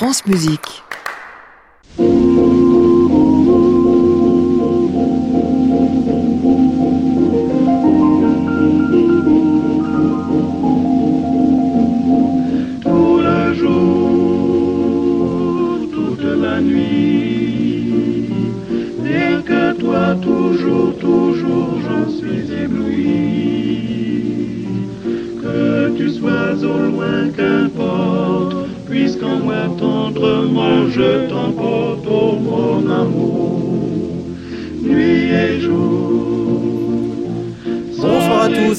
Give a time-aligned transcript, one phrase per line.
[0.00, 0.82] France Musique.
[30.90, 31.29] Je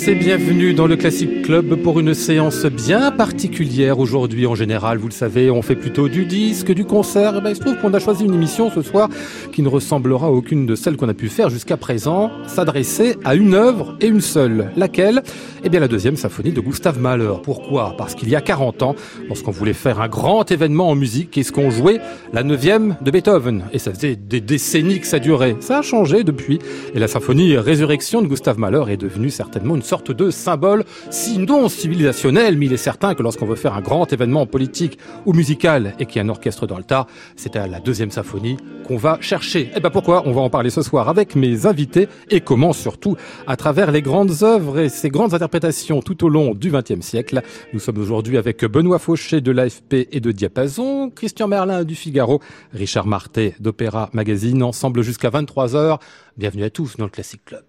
[0.02, 4.48] tous et bienvenue dans le Classic Club pour une séance bien particulière aujourd'hui.
[4.48, 7.38] En général, vous le savez, on fait plutôt du disque, du concert.
[7.38, 9.10] Et ben, il se trouve qu'on a choisi une émission ce soir
[9.52, 13.36] qui ne ressemblera à aucune de celles qu'on a pu faire jusqu'à présent, s'adresser à
[13.36, 14.72] une œuvre et une seule.
[14.76, 15.24] Laquelle?
[15.64, 17.34] Eh bien, la deuxième symphonie de Gustave Mahler.
[17.44, 17.96] Pourquoi?
[17.98, 18.96] Parce qu'il y a 40 ans,
[19.28, 22.00] lorsqu'on voulait faire un grand événement en musique, qu'est-ce qu'on jouait
[22.34, 23.66] La neuvième de Beethoven.
[23.74, 25.58] Et ça faisait des décennies que ça durait.
[25.60, 26.60] Ça a changé depuis.
[26.96, 31.68] Et la symphonie Résurrection de Gustave Mahler est devenue certainement une sorte de symbole, sinon
[31.68, 35.96] civilisationnel, mais il est certain que lorsqu'on veut faire un grand événement politique ou musical
[36.00, 38.56] et qu'il y a un orchestre dans le tas, c'est à la deuxième symphonie
[38.88, 39.70] qu'on va chercher.
[39.76, 40.24] Et ben pourquoi?
[40.26, 43.18] On va en parler ce soir avec mes invités et comment surtout
[43.48, 47.42] à travers les grandes œuvres et ces grandes interprétations tout au long du XXe siècle.
[47.74, 52.40] Nous sommes aujourd'hui avec Benoît Fauché de l'AFP et de Diapason, Christian Merlin du Figaro,
[52.74, 56.00] Richard Martet d'Opéra Magazine, ensemble jusqu'à 23h.
[56.38, 57.64] Bienvenue à tous dans le Classic Club.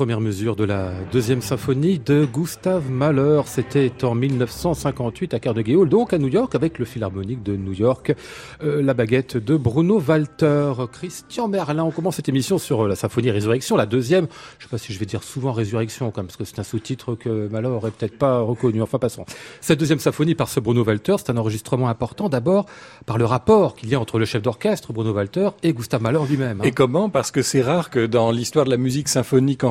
[0.00, 5.76] Les premières mesures de la deuxième symphonie de Gustave Mahler, c'était en 1958 à Carnegie
[5.76, 8.14] Hall, donc à New York, avec le Philharmonique de New York,
[8.62, 10.72] euh, la baguette de Bruno Walter.
[10.90, 14.26] Christian Merlin, on commence cette émission sur euh, la symphonie Résurrection, la deuxième.
[14.58, 16.58] Je ne sais pas si je vais dire souvent Résurrection, quand même, parce que c'est
[16.58, 18.80] un sous-titre que Mahler aurait peut-être pas reconnu.
[18.80, 19.26] Enfin, passons.
[19.60, 22.64] Cette deuxième symphonie par ce Bruno Walter, c'est un enregistrement important, d'abord
[23.04, 26.20] par le rapport qu'il y a entre le chef d'orchestre, Bruno Walter, et Gustave Mahler
[26.26, 26.62] lui-même.
[26.62, 26.64] Hein.
[26.64, 27.10] Et comment?
[27.10, 29.62] Parce que c'est rare que dans l'histoire de la musique symphonique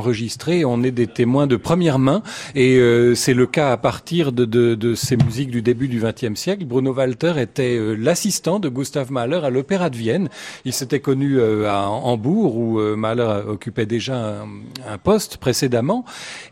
[0.66, 2.22] on est des témoins de première main,
[2.56, 6.02] et euh, c'est le cas à partir de, de, de, ces musiques du début du
[6.02, 6.66] XXe siècle.
[6.66, 10.30] Bruno Walter était euh, l'assistant de Gustav Mahler à l'Opéra de Vienne.
[10.66, 14.48] Il s'était connu euh, à Hambourg, où Mahler occupait déjà un,
[14.88, 16.06] un poste précédemment,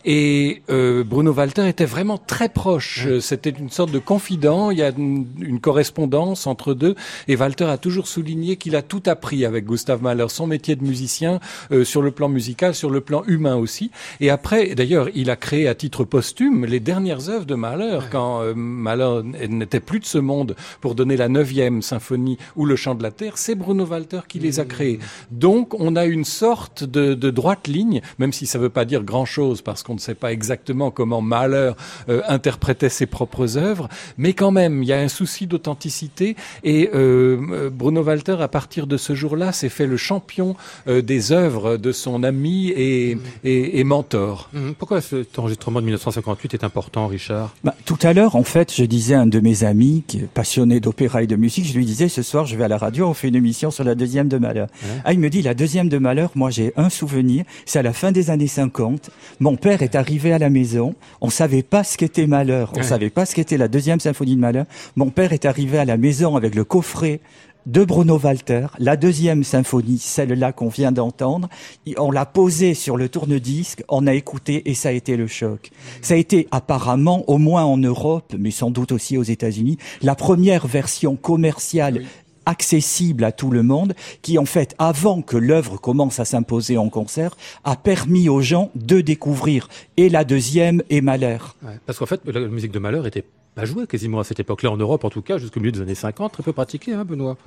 [0.05, 3.07] et Bruno Walter était vraiment très proche.
[3.19, 4.71] C'était une sorte de confident.
[4.71, 6.95] Il y a une, une correspondance entre deux,
[7.27, 10.83] et Walter a toujours souligné qu'il a tout appris avec Gustav Mahler, son métier de
[10.83, 11.39] musicien,
[11.83, 13.91] sur le plan musical, sur le plan humain aussi.
[14.19, 18.41] Et après, d'ailleurs, il a créé à titre posthume les dernières œuvres de Mahler, quand
[18.41, 22.95] euh, Mahler n'était plus de ce monde pour donner la neuvième symphonie ou le chant
[22.95, 24.67] de la terre, c'est Bruno Walter qui les a mmh.
[24.67, 24.99] créés.
[25.31, 28.85] Donc, on a une sorte de, de droite ligne, même si ça ne veut pas
[28.85, 31.71] dire grand-chose, parce qu'on ne sait pas exactement comment Mahler
[32.09, 36.89] euh, interprétait ses propres œuvres, mais quand même, il y a un souci d'authenticité, et
[36.93, 40.55] euh, Bruno Walter, à partir de ce jour-là, s'est fait le champion
[40.87, 43.46] des œuvres de son ami et, et,
[43.83, 44.49] mentor.
[44.53, 44.75] Mhm.
[44.75, 47.55] Pourquoi cet enregistrement de 1958 est important, Richard?
[47.63, 50.27] Bah, Tout à l'heure, en fait, je disais à un de mes amis qui est
[50.27, 53.07] passionné d'opéra et de musique, je lui disais ce soir, je vais à la radio,
[53.07, 54.67] on fait une émission sur la deuxième de Malheur.
[55.05, 57.93] Ah, il me dit la deuxième de Malheur, moi j'ai un souvenir, c'est à la
[57.93, 59.09] fin des années 50.
[59.39, 63.09] Mon père est arrivé à la maison, on savait pas ce qu'était Malheur, on savait
[63.09, 64.65] pas ce qu'était la deuxième symphonie de Malheur.
[64.95, 67.19] Mon père est arrivé à la maison avec le coffret
[67.67, 71.49] de Bruno Walter, la deuxième symphonie, celle-là qu'on vient d'entendre.
[71.97, 75.69] On l'a posée sur le tourne-disque, on a écouté et ça a été le choc.
[76.01, 80.15] Ça a été apparemment, au moins en Europe, mais sans doute aussi aux États-Unis, la
[80.15, 82.05] première version commerciale
[82.45, 86.87] accessible à tout le monde, qui en fait, avant que l'œuvre commence à s'imposer en
[86.87, 87.35] concert,
[87.65, 89.67] a permis aux gens de découvrir
[89.97, 91.39] et la deuxième et Mahler.
[91.85, 93.25] parce qu'en fait, la musique de Mahler était
[93.57, 95.95] pas jouée quasiment à cette époque-là, en Europe en tout cas, jusqu'au milieu des années
[95.95, 97.37] 50, très peu pratiquée, hein, Benoît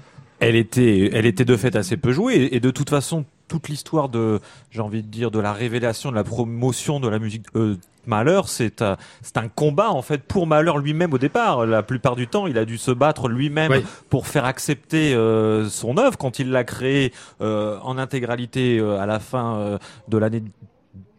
[0.41, 2.49] elle était, elle était de fait assez peu jouée.
[2.53, 4.41] Et de toute façon, toute l'histoire de,
[4.71, 7.77] j'ai envie de dire, de la révélation, de la promotion de la musique euh,
[8.07, 11.67] Malheur, c'est un, c'est un combat en fait pour Malheur lui-même au départ.
[11.67, 15.99] La plupart du temps, il a dû se battre lui-même pour faire accepter euh, son
[15.99, 19.79] œuvre quand il l'a créée euh, en intégralité euh, à la fin
[20.09, 20.43] de l'année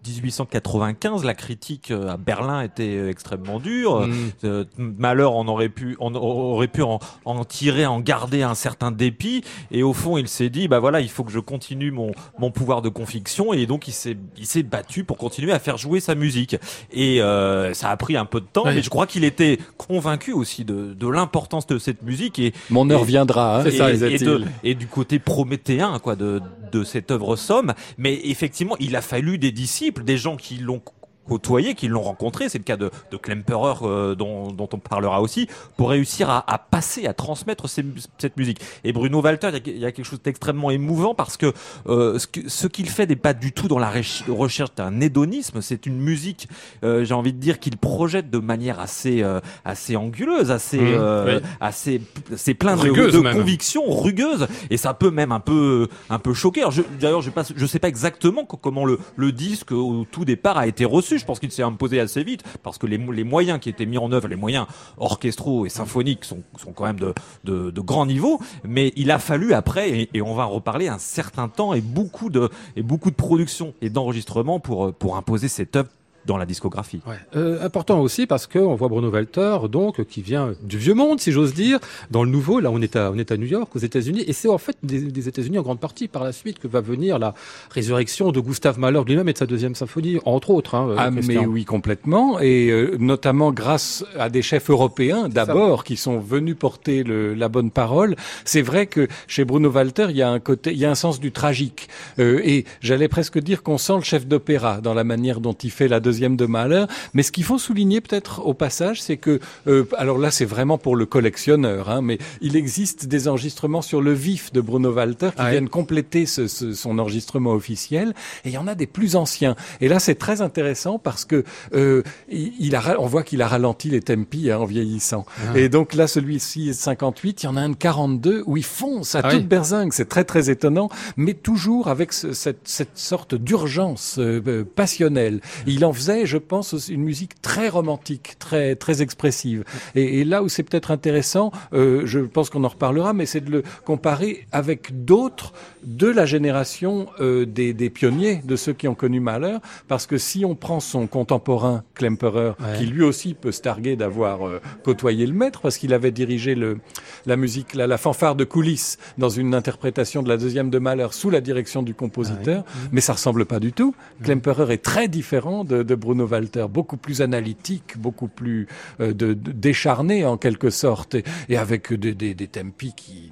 [0.06, 4.08] 1895, la critique euh, à Berlin était euh, extrêmement dure.
[4.08, 4.14] Mm.
[4.44, 8.92] Euh, malheur, on aurait pu, on aurait pu en, en, tirer, en garder un certain
[8.92, 9.44] dépit.
[9.70, 12.52] Et au fond, il s'est dit, bah voilà, il faut que je continue mon, mon
[12.52, 13.54] pouvoir de conviction.
[13.54, 16.56] Et donc, il s'est, il s'est battu pour continuer à faire jouer sa musique.
[16.92, 20.34] Et euh, ça a pris un peu de temps, mais je crois qu'il était convaincu
[20.34, 22.40] aussi de, de l'importance de cette musique.
[22.40, 23.60] Et mon heure viendra.
[23.60, 24.18] Hein, et, ça, et,
[24.64, 27.74] et, du côté prométhéen, quoi, de, de cette œuvre somme.
[27.98, 30.82] Mais effectivement, il a fallu des disciples des gens qui l'ont
[31.28, 35.22] côtoyé, qui l'ont rencontré, c'est le cas de, de Klemperer euh, dont, dont, on parlera
[35.22, 35.48] aussi,
[35.78, 38.60] pour réussir à, à passer, à transmettre cette musique.
[38.84, 41.54] Et Bruno Walter, il y, a quelque chose d'extrêmement émouvant parce que
[41.88, 43.92] euh, ce, qu'il fait n'est pas du tout dans la
[44.28, 46.48] recherche d'un hédonisme, c'est une musique,
[46.84, 49.24] euh, j'ai envie de dire, qu'il projette de manière assez
[49.66, 52.02] assez anguleuse, assez mmh, assez
[52.36, 56.64] c'est plein de, de convictions, rugueuses, et ça peut même un peu un peu choquer.
[57.00, 60.86] D'ailleurs, je, je sais pas exactement comment le, le disque au tout départ a été
[60.86, 63.98] reçu je pense qu'il s'est imposé assez vite parce que les, moyens qui étaient mis
[63.98, 64.66] en œuvre, les moyens
[64.98, 66.44] orchestraux et symphoniques sont,
[66.76, 67.14] quand même de,
[67.44, 68.40] de, grand niveau.
[68.64, 72.30] Mais il a fallu après, et, on va en reparler, un certain temps et beaucoup
[72.30, 75.90] de, et production et d'enregistrement pour, pour imposer cette œuvre
[76.26, 77.02] dans la discographie.
[77.08, 77.16] Ouais.
[77.36, 81.32] Euh, important aussi parce qu'on voit Bruno Walter, donc, qui vient du vieux monde, si
[81.32, 82.60] j'ose dire, dans le nouveau.
[82.60, 84.78] Là, on est à, on est à New York, aux États-Unis, et c'est en fait
[84.84, 87.34] des, des États-Unis en grande partie par la suite que va venir la
[87.72, 90.76] résurrection de Gustave Mahler lui-même et de sa deuxième symphonie, entre autres.
[90.76, 95.98] Hein, ah, mais oui, complètement, et euh, notamment grâce à des chefs européens d'abord qui
[95.98, 98.16] sont venus porter le, la bonne parole.
[98.46, 100.96] C'est vrai que chez Bruno Walter, il y a un côté, il y a un
[100.96, 105.04] sens du tragique, euh, et j'allais presque dire qu'on sent le chef d'opéra dans la
[105.04, 106.86] manière dont il fait la deuxième deuxième de Mahler.
[107.14, 110.78] Mais ce qu'il faut souligner peut-être au passage, c'est que, euh, alors là, c'est vraiment
[110.78, 115.28] pour le collectionneur, hein, mais il existe des enregistrements sur le vif de Bruno Walter
[115.30, 118.14] qui Ah viennent compléter ce, ce- son enregistrement officiel.
[118.44, 119.56] Et il y en a des plus anciens.
[119.80, 123.48] Et là, c'est très intéressant parce que euh, il, il a, on voit qu'il a
[123.48, 125.26] ralenti les tempi hein, en vieillissant.
[125.48, 125.58] Ah.
[125.58, 127.44] Et donc là, celui-ci est de 58.
[127.44, 129.46] Il y en a un de 42 où il fonce à Ah toute oui.
[129.46, 129.94] berzingue.
[129.94, 135.40] C'est très très étonnant, mais toujours avec ce- cette, cette sorte d'urgence euh, euh, passionnelle.
[135.68, 139.64] Il en faisait, je pense, une musique très romantique, très très expressive.
[139.96, 143.42] Et, et là où c'est peut-être intéressant, euh, je pense qu'on en reparlera, mais c'est
[143.42, 145.54] de le comparer avec d'autres
[145.84, 150.18] de la génération euh, des, des pionniers, de ceux qui ont connu Mahler, parce que
[150.18, 152.78] si on prend son contemporain Klemperer, Ouais.
[152.78, 156.56] qui lui aussi peut se targuer d'avoir euh, côtoyé le maître, parce qu'il avait dirigé
[156.56, 156.80] le,
[157.26, 161.08] la musique, la, la fanfare de coulisses dans une interprétation de la deuxième de Mahler
[161.12, 163.94] sous la direction du compositeur, mais ça ressemble pas du tout.
[164.24, 168.68] Klemperer est très différent de, de Bruno Walter, beaucoup plus analytique, beaucoup plus
[169.00, 171.16] euh, de, de- décharné en quelque sorte,
[171.50, 173.31] et, avec des, des, des tempi qui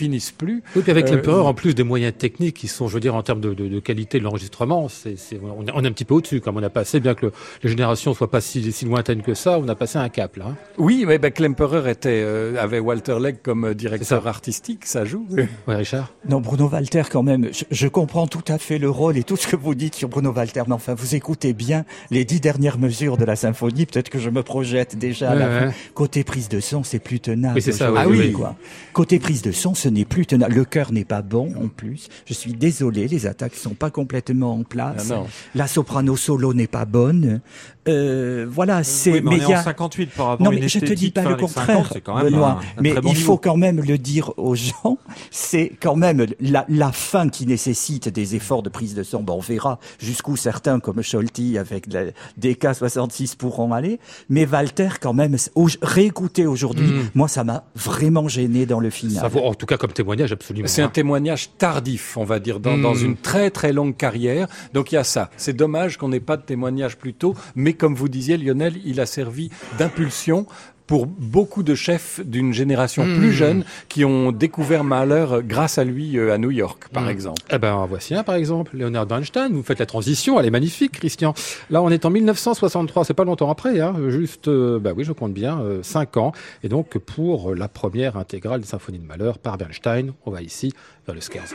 [0.00, 0.62] finissent plus.
[0.74, 3.14] Oui, puis avec Euh, l'Empereur, en plus des moyens techniques qui sont, je veux dire,
[3.14, 5.92] en termes de, de, de qualité de l'enregistrement, c'est, c'est, on, est, on est un
[5.92, 8.72] petit peu au-dessus, comme on a passé, bien que le- les générations soient pas si,
[8.72, 10.46] si lointaines que ça, on a passé un cap, là.
[10.50, 10.56] hein.
[10.78, 15.26] Oui, mais ben, Klemperer était, euh, avait Walter Legg comme euh, directeur artistique, ça joue.
[15.36, 16.12] Ouais, Richard?
[16.28, 19.36] Non, Bruno Walter, quand même, je, je comprends tout à fait le rôle et tout
[19.36, 22.78] ce que vous dites sur Bruno Walter, mais enfin, vous écoutez bien les dix dernières
[22.78, 25.66] mesures de la symphonie, peut-être que je me projette déjà à la Ouais, fin.
[25.68, 25.74] ouais.
[25.94, 27.56] Côté prise de son, c'est plus tenable.
[27.56, 28.32] Oui, c'est ça, oui, oui.
[28.32, 28.54] quoi.
[28.92, 30.54] Côté prise de son, ce n'est plus tenable.
[30.54, 32.08] Le chœur n'est pas bon, en plus.
[32.26, 35.08] Je suis désolé, les attaques sont pas complètement en place.
[35.10, 35.26] Ah non.
[35.54, 37.40] La soprano solo n'est pas bonne.
[37.88, 40.52] Euh, voilà, c'est, Oui, mais on est il y a- en 58 par rapport non,
[40.52, 42.50] mais je te dis pas le contraire, 50, c'est quand même Benoît.
[42.76, 43.32] un- un mais bon il niveau.
[43.32, 44.98] faut quand même le dire aux gens.
[45.30, 49.22] C'est quand même la, la fin qui nécessite des efforts de prise de son.
[49.22, 52.04] Bon, on verra jusqu'où certains, comme Scholti, avec la
[52.40, 53.98] DK66 pourront aller.
[54.28, 57.10] Mais Walter, quand même, au- réécouter aujourd'hui, Mm.
[57.14, 59.30] moi, ça m'a vraiment gêné dans le Ça final.
[59.30, 60.68] vaut, en tout cas, comme témoignage, absolument.
[60.68, 60.90] C'est un hein.
[60.90, 62.82] témoignage tardif, on va dire, dans, Hmm.
[62.82, 64.46] dans une très très longue carrière.
[64.74, 65.30] Donc il y a ça.
[65.38, 69.00] C'est dommage qu'on n'ait pas de témoignage plus tôt, mais comme vous disiez, Lionel, il
[69.00, 70.46] a servi d'impulsion
[70.90, 73.16] pour beaucoup de chefs d'une génération Hmm.
[73.16, 77.04] plus jeune qui ont découvert Mahler euh, grâce à lui euh, à New York, par
[77.04, 77.10] Mm.
[77.10, 77.42] exemple.
[77.48, 79.52] Eh ben, voici un, par exemple, Leonard Bernstein.
[79.52, 81.32] Vous faites la transition, elle est magnifique, Christian.
[81.70, 85.12] Là, on est en 1963, c'est pas longtemps après, hein, juste, euh, bah oui, je
[85.12, 86.32] compte bien, euh, cinq ans.
[86.64, 90.72] Et donc, pour la première intégrale des symphonies de Malheur par Bernstein, on va ici
[91.06, 91.54] vers le Scherzo.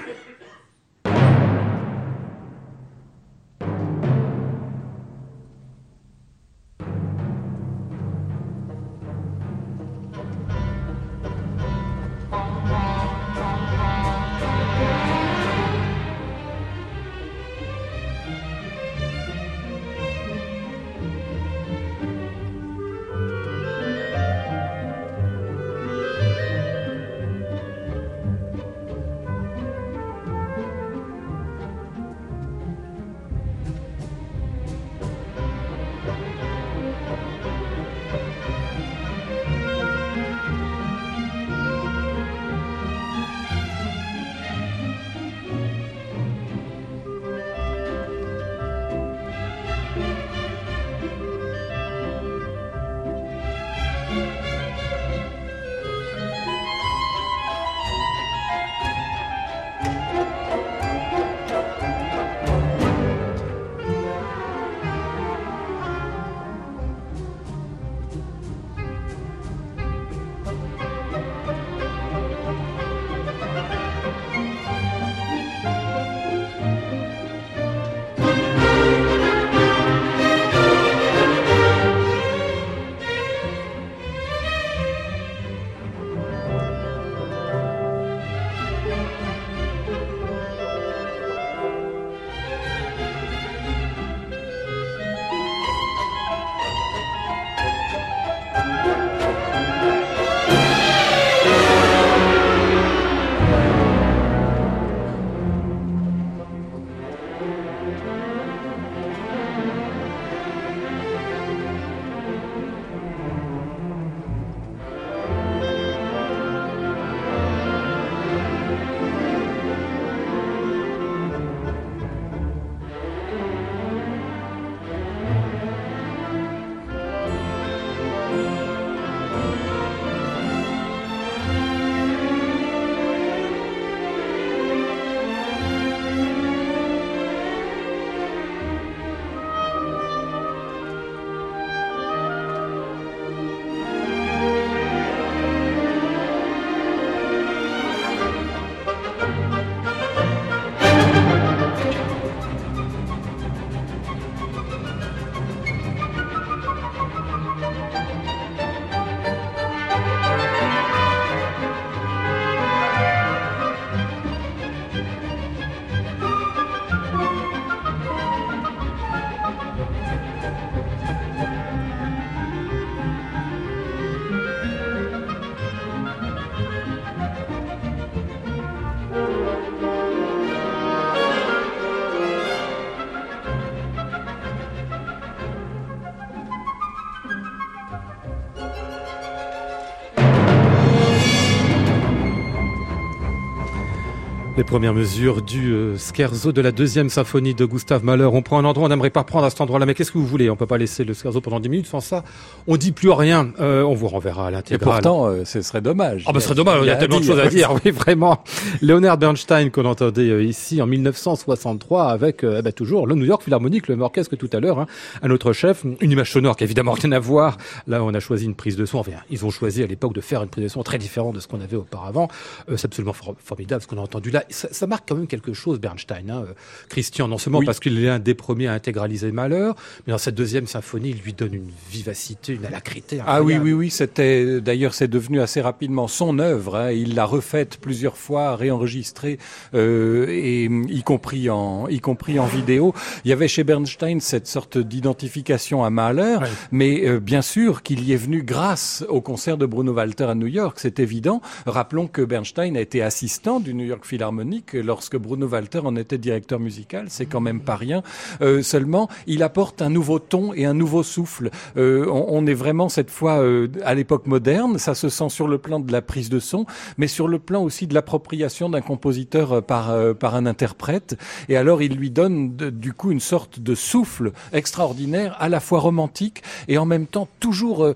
[194.66, 198.26] Premières mesures du euh, scherzo de la deuxième symphonie de Gustave Mahler.
[198.26, 200.26] On prend un endroit, on n'aimerait pas prendre à cet endroit-là, mais qu'est-ce que vous
[200.26, 200.50] voulez?
[200.50, 202.24] On peut pas laisser le scherzo pendant 10 minutes sans ça.
[202.68, 203.52] On dit plus rien.
[203.60, 205.02] Euh, on vous renverra à Et l'intégrale.
[205.02, 206.24] pourtant, euh, ce serait dommage.
[206.28, 208.44] Ah bah ce serait dommage, il y a tellement de choses à dire, oui vraiment.
[208.82, 213.26] Leonard Bernstein qu'on entendait euh, ici en 1963 avec euh, eh ben, toujours le New
[213.26, 214.88] York Philharmonic, le même orchestre que tout à l'heure, hein.
[215.22, 217.58] un autre chef, une image sonore qui a évidemment rien à voir.
[217.88, 220.22] Là on a choisi une prise de son, enfin ils ont choisi à l'époque de
[220.22, 222.28] faire une prise de son très différente de ce qu'on avait auparavant.
[222.70, 224.44] Euh, c'est absolument for- formidable ce qu'on a entendu là.
[224.56, 226.54] Ça, ça marque quand même quelque chose Bernstein, hein, euh,
[226.90, 227.66] Christian, non seulement Oui.
[227.66, 229.72] parce qu'il est un des premiers à intégraliser Mahler,
[230.08, 233.20] mais dans cette deuxième symphonie il lui donne une vivacité, une alacrité.
[233.28, 236.76] Ah oui, oui, oui, c'était d'ailleurs c'est devenu assez rapidement son œuvre.
[236.78, 236.92] hein.
[236.92, 239.38] Il l'a refaite plusieurs fois, réenregistrée,
[239.74, 242.94] euh, et y compris en y compris en vidéo.
[243.26, 246.48] Il y avait chez Bernstein cette sorte d'identification à Mahler, Ouais.
[246.72, 250.36] mais euh, bien sûr qu'il y est venu grâce au concert de Bruno Walter à
[250.36, 251.42] New York, c'est évident.
[251.66, 256.18] Rappelons que Bernstein a été assistant du New York Philharmonic lorsque Bruno Walter en était
[256.18, 258.04] directeur musical, c'est quand même pas rien.
[258.42, 261.50] Euh, seulement, il apporte un nouveau ton et un nouveau souffle.
[261.78, 265.58] Euh, on, est vraiment cette fois euh, à l'époque moderne, ça se sent sur le
[265.58, 266.66] plan de la prise de son,
[266.98, 271.18] mais sur le plan aussi de l'appropriation d'un compositeur par, par un interprète.
[271.50, 275.80] Et alors, il lui donne du coup une sorte de souffle extraordinaire, à la fois
[275.80, 277.94] romantique et en même temps toujours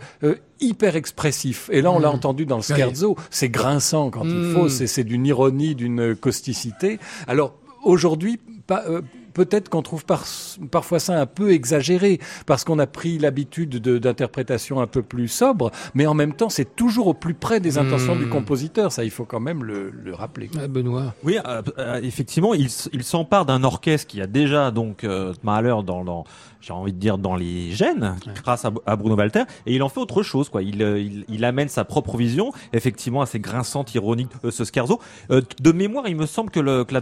[0.61, 1.69] hyper expressif.
[1.71, 4.53] Et là, on l'a entendu dans le scherzo, c'est grinçant quand il Mm.
[4.53, 6.99] faut, c'est c'est d'une ironie, d'une causticité.
[7.27, 8.83] Alors, aujourd'hui, pas...
[8.87, 9.01] euh,
[9.31, 10.25] Peut-être qu'on trouve par-
[10.71, 15.27] parfois ça un peu exagéré parce qu'on a pris l'habitude de- d'interprétation un peu plus
[15.29, 18.19] sobre, mais en même temps c'est toujours au plus près des intentions Mm.
[18.19, 18.91] du compositeur.
[18.91, 20.49] Ça, il faut quand même le, le rappeler.
[20.59, 21.13] Ah, Benoît.
[21.23, 26.03] Oui, euh, euh, effectivement, il s'empare d'un orchestre qui a déjà donc euh, Mahler dans,
[26.03, 26.25] dans
[26.61, 29.89] j'ai envie de dire dans les gènes, grâce à, à Bruno Walter, et il en
[29.89, 30.61] fait autre chose, quoi.
[30.61, 34.99] Il, euh, il, il amène sa propre vision, effectivement assez grinçante, ironique, euh, ce scherzo.
[35.31, 37.01] Euh, de mémoire, il me semble que, le, que la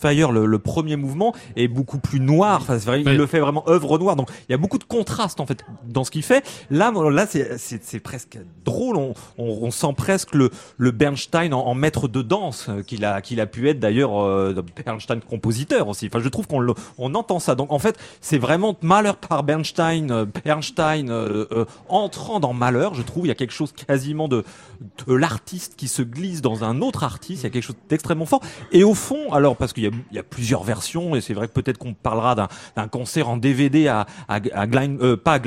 [0.00, 2.60] Fire, le, le premier mouvement, est beaucoup plus noir.
[2.62, 3.12] Enfin, vrai, Oui.
[3.12, 4.16] il le fait vraiment œuvre noire.
[4.16, 6.44] Donc, il y a beaucoup de contraste en fait dans ce qu'il fait.
[6.70, 8.96] Là, là, c'est- presque drôle.
[8.96, 13.20] On, on, on sent presque le, le Bernstein en, en maître de danse qu'il a,
[13.20, 16.06] qu'il a pu être d'ailleurs euh, Bernstein compositeur aussi.
[16.06, 17.54] Enfin, je trouve qu'on le- on entend ça.
[17.54, 22.88] Donc, en fait, c'est vraiment Mahler par Bernstein, euh, Bernstein euh, euh, entrant dans Mahler.
[22.94, 24.44] Je trouve il y a quelque chose quasiment de,
[25.06, 27.42] l'artiste qui se glisse dans un autre artiste.
[27.42, 28.40] Il y a quelque chose d'extrêmement fort.
[28.72, 31.52] Et au fond, alors parce qu'il y a, il plusieurs versions, et c'est vrai que
[31.52, 35.40] peut-être qu'on parlera d'un concert en DVD à, à, pas à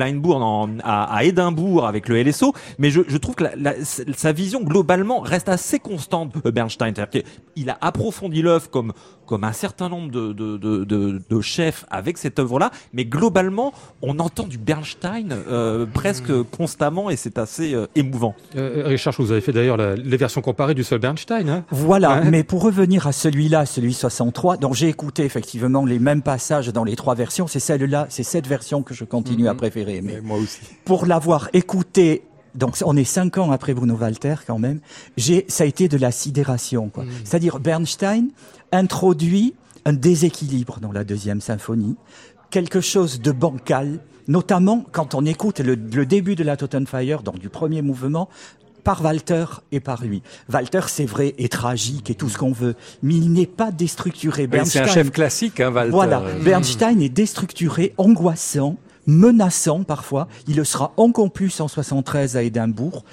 [0.83, 3.45] à, Édimbourg avec le LSO, mais je, trouve que
[3.83, 6.93] sa vision globalement reste assez constante, Bernstein.
[6.93, 8.93] Qu'il a approfondi l'œuvre comme
[9.25, 14.57] comme un certain nombre de, de chefs avec cette œuvre-là, mais globalement, on entend du
[14.57, 18.33] Bernstein euh, presque constamment, et c'est assez euh, émouvant.
[18.55, 21.47] Euh, Richard, vous avez fait d'ailleurs la- les versions comparées du seul Bernstein.
[21.47, 22.29] Hein Voilà, Ouais.
[22.31, 26.83] mais pour revenir à celui-là, celui 63, dont j'ai écouté effectivement les mêmes passages dans
[26.83, 30.01] les trois versions, c'est celle-là, c'est cette version que je continue à préférer.
[30.01, 30.59] Mais Mais moi aussi.
[30.85, 32.23] pour l'avoir écouté,
[32.55, 34.79] donc on est cinq ans après Bruno Walter quand même,
[35.17, 36.89] j'ai, ça a été de la sidération.
[36.89, 37.05] Quoi.
[37.23, 38.27] C'est-à-dire Bernstein
[38.71, 39.53] introduit
[39.85, 41.95] un déséquilibre dans la deuxième symphonie,
[42.53, 47.39] quelque chose de bancal, notamment quand on écoute le, le début de la Totenfire, donc
[47.39, 48.29] du premier mouvement,
[48.83, 50.21] par Walter et par lui.
[50.51, 54.47] Walter, c'est vrai, est tragique et tout ce qu'on veut, mais il n'est pas déstructuré.
[54.65, 55.89] C'est un chef classique, hein, Walter.
[55.91, 58.75] Voilà, Euh, Bernstein est déstructuré, angoissant,
[59.07, 60.27] menaçant parfois.
[60.47, 63.03] Il le sera encore plus en 73 à Édimbourg.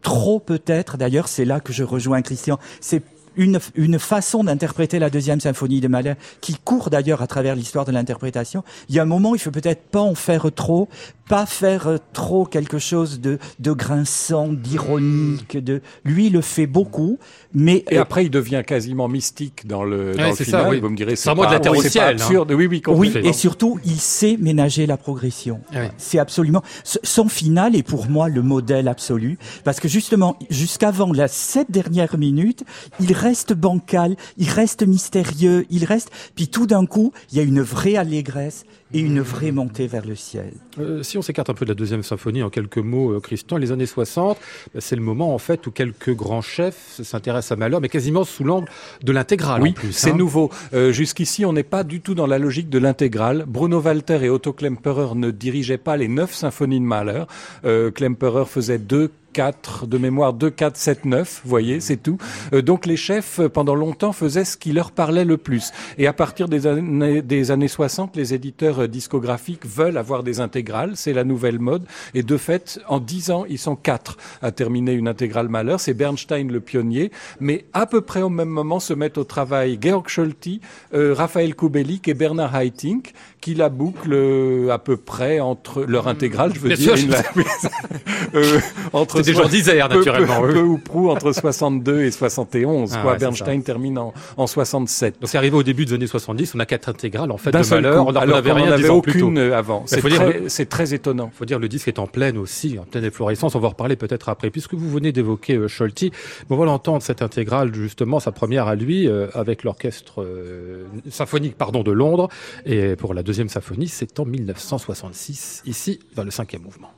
[0.00, 2.58] Trop peut-être, d'ailleurs, c'est là que je rejoins Christian.
[2.80, 3.02] C'est
[3.36, 7.84] une, une façon d'interpréter la deuxième symphonie de Mahler qui court d'ailleurs à travers l'histoire
[7.84, 8.64] de l'interprétation.
[8.88, 10.88] Il y a un moment, il faut peut-être pas en faire trop,
[11.28, 15.56] pas faire euh, trop quelque chose de, de grinçant, d'ironique.
[15.62, 17.18] De lui, il le fait beaucoup,
[17.54, 20.58] mais Et euh, après, il devient quasiment mystique dans le, dans Ouais, le c'est ça,
[20.58, 20.70] final.
[20.74, 20.80] oui.
[20.80, 22.06] Vous me direz, C'est un mot de pas- la terre au pas hein.
[22.08, 22.50] absurde.
[22.52, 23.28] Oui, oui, Oui, complètement.
[23.30, 25.60] et surtout, il sait ménager la progression.
[25.72, 25.86] Ah oui.
[25.98, 26.62] C'est absolument.
[26.84, 32.18] Son final est pour moi le modèle absolu, parce que justement, jusqu'avant la sept dernières
[32.18, 32.64] minutes,
[33.00, 36.10] il reste bancal, il reste mystérieux, il reste.
[36.34, 40.04] Puis tout d'un coup, il y a une vraie allégresse et une vraie montée vers
[40.04, 40.52] le ciel.
[40.78, 43.56] Euh, si on s'écarte un peu de la deuxième symphonie en quelques mots, euh, Christian,
[43.56, 44.36] les années 60,
[44.74, 48.24] bah, c'est le moment en fait où quelques grands chefs s'intéressent à Mahler, mais quasiment
[48.24, 48.68] sous l'angle
[49.02, 49.62] de l'intégrale.
[49.62, 50.16] Oui, c'est hein.
[50.16, 50.50] nouveau.
[50.74, 53.44] Euh, Jusqu'ici, on n'est pas du tout dans la logique de l'intégrale.
[53.46, 57.24] Bruno Walter et Otto Klemperer ne dirigeaient pas les neuf symphonies de Mahler.
[57.64, 62.18] Euh, Klemperer faisait deux 4 de mémoire 2, 4, 7, 9, vous voyez, c'est tout.
[62.52, 65.72] Euh, donc les chefs, euh, pendant longtemps, faisaient ce qui leur parlait le plus.
[65.98, 70.40] Et à partir des années, des années 60, les éditeurs euh, discographiques veulent avoir des
[70.40, 71.84] intégrales, c'est la nouvelle mode.
[72.14, 75.80] Et de fait, en 10 ans, ils sont quatre à terminer une intégrale Malheur.
[75.80, 77.10] C'est Bernstein le pionnier.
[77.40, 80.60] Mais à peu près au même moment se mettent au travail Georg Scholti,
[80.92, 83.12] Raphaël Kubelik et Bernard Haitink,
[83.42, 86.94] qui la bouclent à peu près entre leur intégrale, je veux dire,
[88.34, 88.60] euh,
[88.92, 90.40] entre des gens d'Isère, naturellement.
[90.40, 92.92] Peu, peu, ou prou entre 62 et 71.
[92.94, 93.16] Ah, quoi.
[93.16, 95.20] Bernstein termine en, en 67.
[95.20, 97.68] Donc c'est arrivé au début des années 70, on a quatre intégrales en fait de
[97.68, 98.06] malheur.
[98.06, 99.84] on n'en avait rien avait aucune avant.
[99.86, 101.30] C'est très, étonnant.
[101.34, 103.54] Faut dire le disque est en pleine aussi, en pleine efflorescence.
[103.54, 106.12] On va en reparler peut-être après, puisque vous venez d'évoquer euh, Scholti.
[106.50, 111.56] On va l'entendre cette intégrale justement, sa première à lui, euh, avec l'orchestre euh, symphonique
[111.56, 112.28] pardon de Londres,
[112.66, 116.92] et pour la deuxième symphonie, c'est en 1966, ici dans le cinquième mouvement.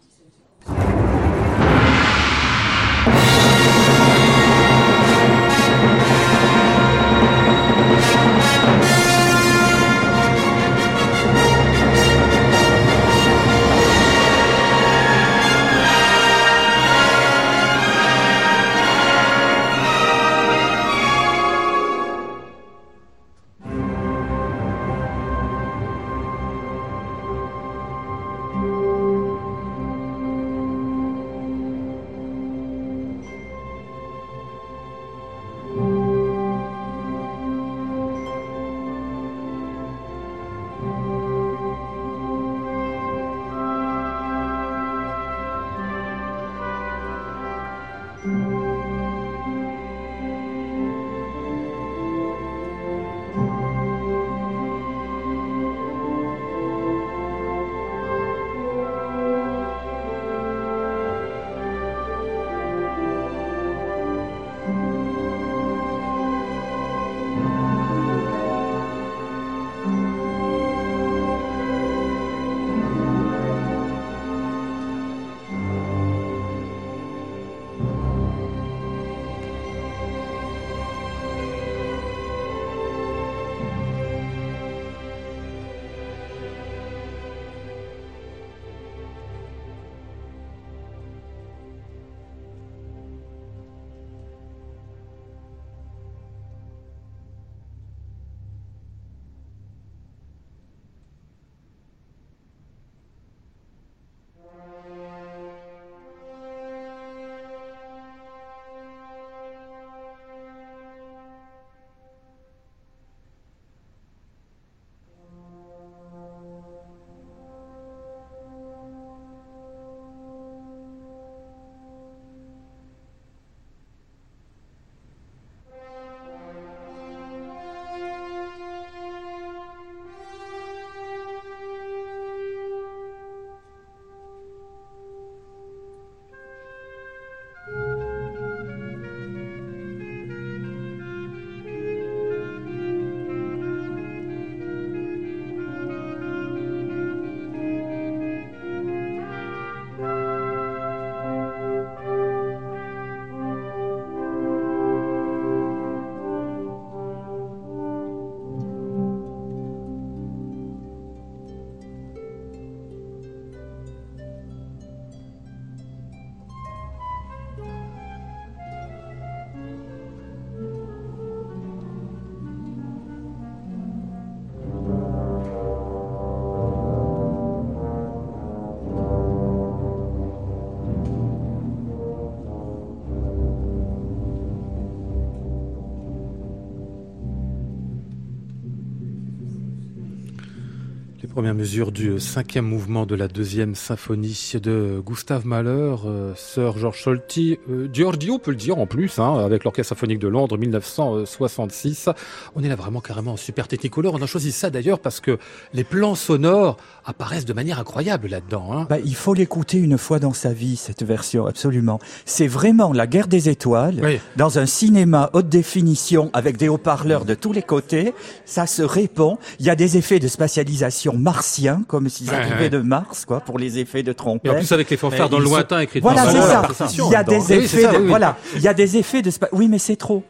[191.34, 196.96] Première mesure du cinquième mouvement de la deuxième symphonie de Gustave Mahler, euh, Sir George
[196.96, 202.08] Scholti, euh, Giorgio peut le dire en plus, hein, avec l'Orchestre symphonique de Londres 1966.
[202.54, 204.14] On est là vraiment carrément en super technicolor.
[204.14, 205.36] On a choisi ça d'ailleurs parce que
[205.72, 208.72] les plans sonores apparaissent de manière incroyable là-dedans.
[208.72, 208.86] Hein.
[208.88, 211.98] Bah, il faut l'écouter une fois dans sa vie, cette version, absolument.
[212.26, 217.34] C'est vraiment la guerre des étoiles, dans un cinéma haute définition avec des haut-parleurs de
[217.34, 218.14] tous les côtés.
[218.44, 219.36] Ça se répond.
[219.58, 223.58] Il y a des effets de spatialisation martiens, comme s'ils arrivaient de Mars, quoi, pour
[223.58, 224.52] les effets de trompette.
[224.52, 226.86] Et en plus avec les fanfares dans le lointain écrit Voilà, c'est ça.
[226.92, 229.96] Il y a des effets voilà, il y a des effets de, oui, mais c'est
[229.96, 230.22] trop.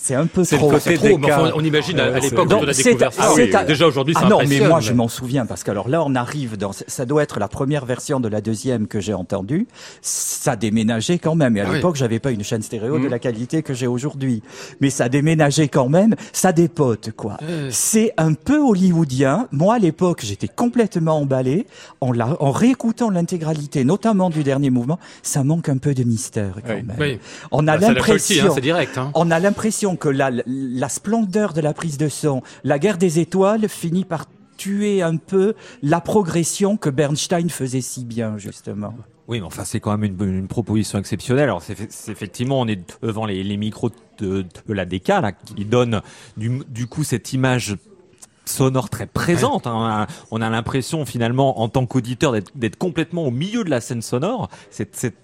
[0.00, 0.70] C'est un peu C'est le trop.
[0.70, 3.12] côté Trop, enfin, on imagine à, à Ouais, l'époque c'est- quand on a c'est- découvert
[3.12, 3.32] ça.
[3.34, 5.88] c'est à- Déjà aujourd'hui, ça Ah non, mais moi je m'en souviens parce que alors
[5.88, 9.14] là on arrive dans ça doit être la première version de la deuxième que j'ai
[9.14, 9.66] entendue.
[10.02, 11.56] Ça déménageait quand même.
[11.56, 11.76] Et à Ah oui.
[11.76, 13.10] l'époque j'avais pas une chaîne stéréo de Mhm.
[13.10, 14.42] la qualité que j'ai aujourd'hui,
[14.80, 16.14] mais ça déménageait quand même.
[16.32, 17.36] Ça dépote quoi.
[17.42, 17.68] Euh.
[17.70, 19.48] C'est un peu hollywoodien.
[19.52, 21.66] Moi à l'époque j'étais complètement emballé
[22.00, 24.98] en, la, en réécoutant l'intégralité, notamment du dernier mouvement.
[25.22, 26.82] Ça manque un peu de mystère quand Oui.
[26.82, 26.96] même.
[26.98, 27.18] Oui.
[27.50, 28.54] On a Bah, c'est la hein, l'impression.
[28.54, 28.98] c'est direct.
[28.98, 29.10] Hein.
[29.14, 33.68] On a l'impression que la, splendeur de la prise de son, la guerre des étoiles
[33.68, 38.94] finit par tuer un peu la progression que Bernstein faisait si bien, justement.
[39.28, 41.44] Oui, mais enfin, c'est quand même une, proposition exceptionnelle.
[41.44, 41.62] Alors,
[42.08, 46.00] effectivement, on est devant les, micros de, la DK, là, qui donne
[46.36, 47.76] du, coup cette image
[48.46, 49.66] sonore très présente.
[49.66, 49.74] hein.
[49.74, 53.82] On a, on a l'impression, finalement, en tant qu'auditeur, d'être- complètement au milieu de la
[53.82, 54.48] scène sonore.
[54.70, 55.14] C'est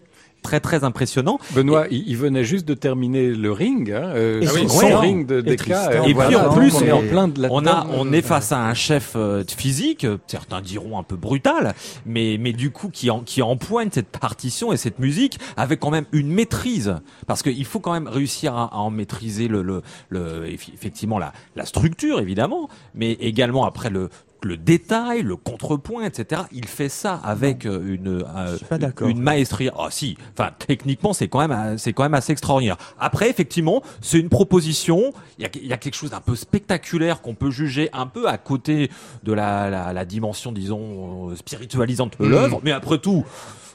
[0.45, 1.39] très, très impressionnant.
[1.55, 5.43] Benoît, il, il venait juste de terminer le ring, hein, euh, Et son, ring de
[5.51, 5.57] Et.
[5.57, 5.91] Tristan.
[5.91, 7.87] euh, Et voilà, puis, en plus, on est en et- plein de la On a,
[7.91, 11.75] on est face à un chef euh, physique, certains diront un peu brutal,
[12.07, 15.91] mais mais du coup qui en, qui empoigne cette partition et cette musique avec quand
[15.91, 16.95] même une maîtrise,
[17.27, 21.19] parce qu'il faut quand même réussir à, à en maîtriser le, le, le eff- effectivement
[21.19, 24.11] la la structure évidemment, mais également après le
[24.45, 26.43] le détail, le contrepoint, etc.
[26.53, 28.59] Il fait ça avec euh, une euh,
[29.07, 29.73] une maestria.
[29.79, 32.77] Ah si, enfin techniquement c'est quand même euh, c'est quand même assez extraordinaire.
[32.99, 35.13] Après effectivement c'est une proposition.
[35.39, 38.07] Il y a, il y a quelque chose d'un peu spectaculaire qu'on peut juger un
[38.07, 38.91] peu à côté
[39.23, 42.61] de la, la, la dimension disons euh, spiritualisante de l'œuvre.
[42.63, 43.25] Mais après tout.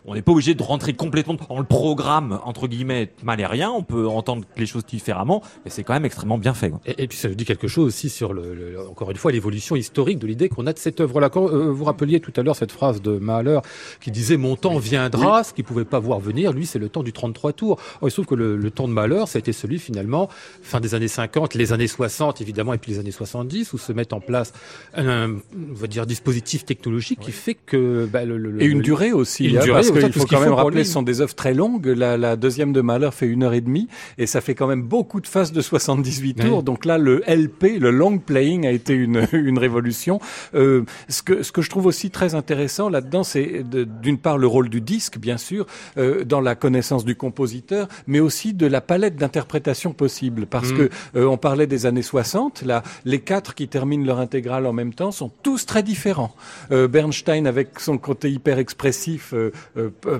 [0.05, 3.69] On n'est pas obligé de rentrer complètement dans le programme entre guillemets malérien.
[3.69, 6.69] On peut entendre les choses différemment, mais c'est quand même extrêmement bien fait.
[6.69, 6.79] quoi.
[6.85, 9.31] Et, et puis ça nous dit quelque chose aussi sur le, le- encore une fois
[9.31, 11.29] l'évolution historique de l'idée qu'on a de cette œuvre-là.
[11.29, 13.59] Quand euh, vous rappeliez tout à l'heure cette phrase de Mahler
[14.01, 17.03] qui disait mon temps viendra, ce qu'il pouvait pas voir venir, lui c'est le temps
[17.03, 17.79] du 33 tours.
[18.01, 20.29] Or, il se trouve que le, le temps de Mahler, ça a été celui finalement
[20.61, 23.91] fin des années 50, les années 60 évidemment et puis les années 70 où se
[23.93, 24.53] met en place
[24.95, 28.83] un, on va dire dispositif technologique qui fait que bah, le, le- Et une le-
[28.83, 31.35] durée aussi, Une hein, durée, parce qu'il faut quand même rappeler, ce sont des œuvres
[31.35, 31.85] très longues.
[31.87, 34.81] La, la deuxième de Mahler fait une heure et demie, et ça fait quand même
[34.83, 36.49] beaucoup de phases de 78 Oui.
[36.49, 36.63] tours.
[36.63, 40.19] Donc là, le LP, le long playing, a été une, une révolution.
[40.55, 44.47] Euh, ce que ce que je trouve aussi très intéressant là-dedans, c'est d'une part le
[44.47, 45.65] rôle du disque, bien sûr,
[45.97, 50.77] euh, dans la connaissance du compositeur, mais aussi de la palette d'interprétations possibles, parce Mm.
[50.77, 52.61] que euh, on parlait des années 60.
[52.63, 56.33] Là, les quatre qui terminent leur intégrale en même temps sont tous très différents.
[56.71, 59.51] Euh, Bernstein avec son côté hyper expressif, euh,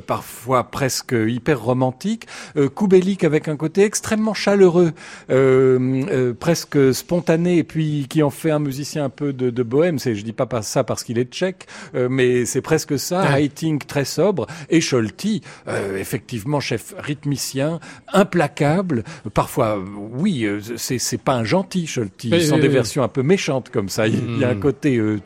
[0.06, 2.28] parfois presque hyper romantique.
[2.58, 4.93] Euh, Kubelik avec un côté extrêmement chaleureux,
[5.30, 9.63] euh, euh, presque spontané, et puis qui en fait un musicien un peu de, de
[9.63, 10.00] bohème.
[10.00, 13.22] C'est, je dis pas ça parce qu'il est tchèque, euh, mais c'est presque ça.
[13.34, 13.50] Ouais.
[13.88, 17.80] Très sobre et Scholti, euh, effectivement chef rythmicien,
[18.13, 19.04] implacable.
[19.34, 22.30] Parfois, euh, oui, euh, c'est c'est pas un gentil Scholti.
[22.32, 24.08] Ce sont des versions un peu méchantes comme ça.
[24.08, 24.60] Il y a un Mm.
[24.60, 25.19] côté euh,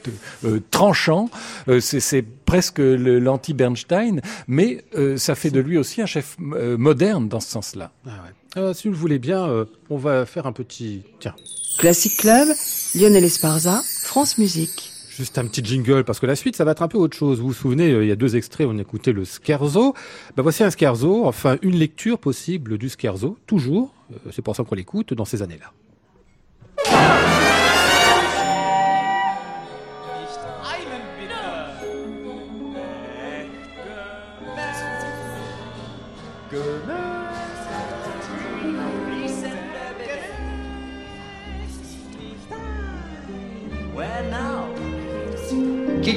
[0.46, 1.30] euh, tranchant.
[1.67, 7.28] Euh, c'est presque l'anti-Bernstein, mais euh, ça fait de lui aussi un chef euh, moderne
[7.28, 7.92] dans ce sens-là.
[8.06, 8.62] Ah ouais.
[8.62, 11.36] Euh, si vous le voulez bien, euh, on va faire un petit tiens.
[11.78, 12.48] Classic Club,
[12.96, 14.92] Lionel Esparza, France Musique.
[15.10, 17.40] Juste un petit jingle, parce que la suite, ça va être un peu autre chose.
[17.40, 19.94] Vous vous souvenez, il y a deux extraits, on écoutait le scherzo.
[20.36, 23.94] Ben voici un scherzo, enfin une lecture possible du scherzo, toujours.
[24.32, 25.72] C'est pour ça qu'on l'écoute dans ces années-là.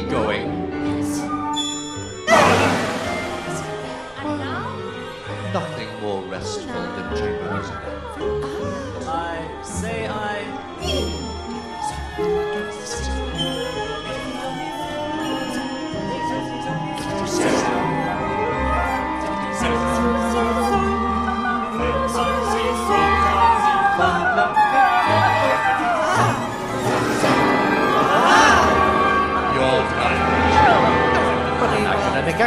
[0.09, 0.46] Going.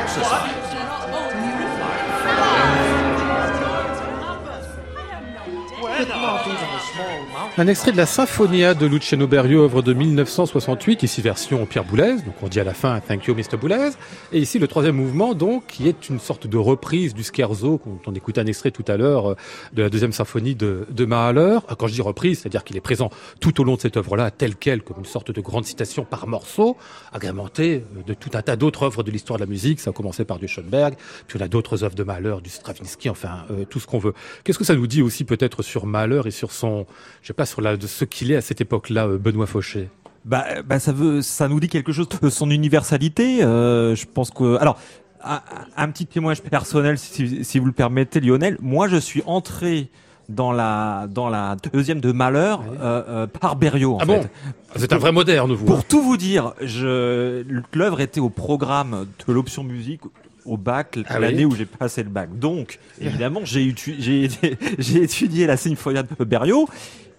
[0.10, 0.59] 是是
[7.57, 12.13] Un extrait de la Symphonia de Luciano Berio, œuvre de 1968, ici version Pierre Boulez,
[12.25, 13.57] donc on dit à la fin Thank you Mr.
[13.59, 13.89] Boulez,
[14.31, 17.99] et ici le troisième mouvement, donc, qui est une sorte de reprise du scherzo, dont
[18.05, 19.35] on écoutait un extrait tout à l'heure, euh,
[19.73, 21.57] de la deuxième symphonie de, de Mahler.
[21.69, 23.09] Euh, Quand je dis reprise, c'est-à-dire qu'il est présent
[23.41, 26.27] tout au long de cette œuvre-là, tel quel, comme une sorte de grande citation par
[26.27, 26.77] morceau,
[27.12, 29.93] agrémentée euh, de tout un tas d'autres œuvres de l'histoire de la musique, ça a
[29.93, 30.95] commencé par du Schoenberg,
[31.27, 34.13] puis on a d'autres œuvres de Mahler, du Stravinsky, enfin, euh, tout ce qu'on veut.
[34.45, 36.85] Qu'est-ce que ça nous dit aussi peut-être sur Mahler et sur son,
[37.21, 39.89] je sais pas, sur la, de ce qu'il est à cette époque-là, euh, Benoît Fauché
[40.25, 43.43] bah, bah, ça veut, ça nous dit quelque chose de son universalité.
[43.43, 44.78] Euh, je pense que, alors,
[45.23, 45.41] un,
[45.75, 48.58] un petit témoignage personnel, si, si, vous le permettez, Lionel.
[48.62, 49.89] Moi, je suis entré
[50.30, 53.95] dans la dans la deuxième de Malheur euh, euh, par Berriot.
[53.95, 54.19] En ah fait.
[54.21, 54.30] bon
[54.75, 55.65] Vous êtes un vrai moderne, vous.
[55.65, 60.02] Pour tout vous dire, je l'œuvre était au programme de l'option musique
[60.45, 62.38] au bac Ah l'année oui où j'ai passé le bac.
[62.38, 64.30] Donc, évidemment, j'ai étu- j'ai
[64.80, 66.67] j'ai étudié la symphonie de Berriot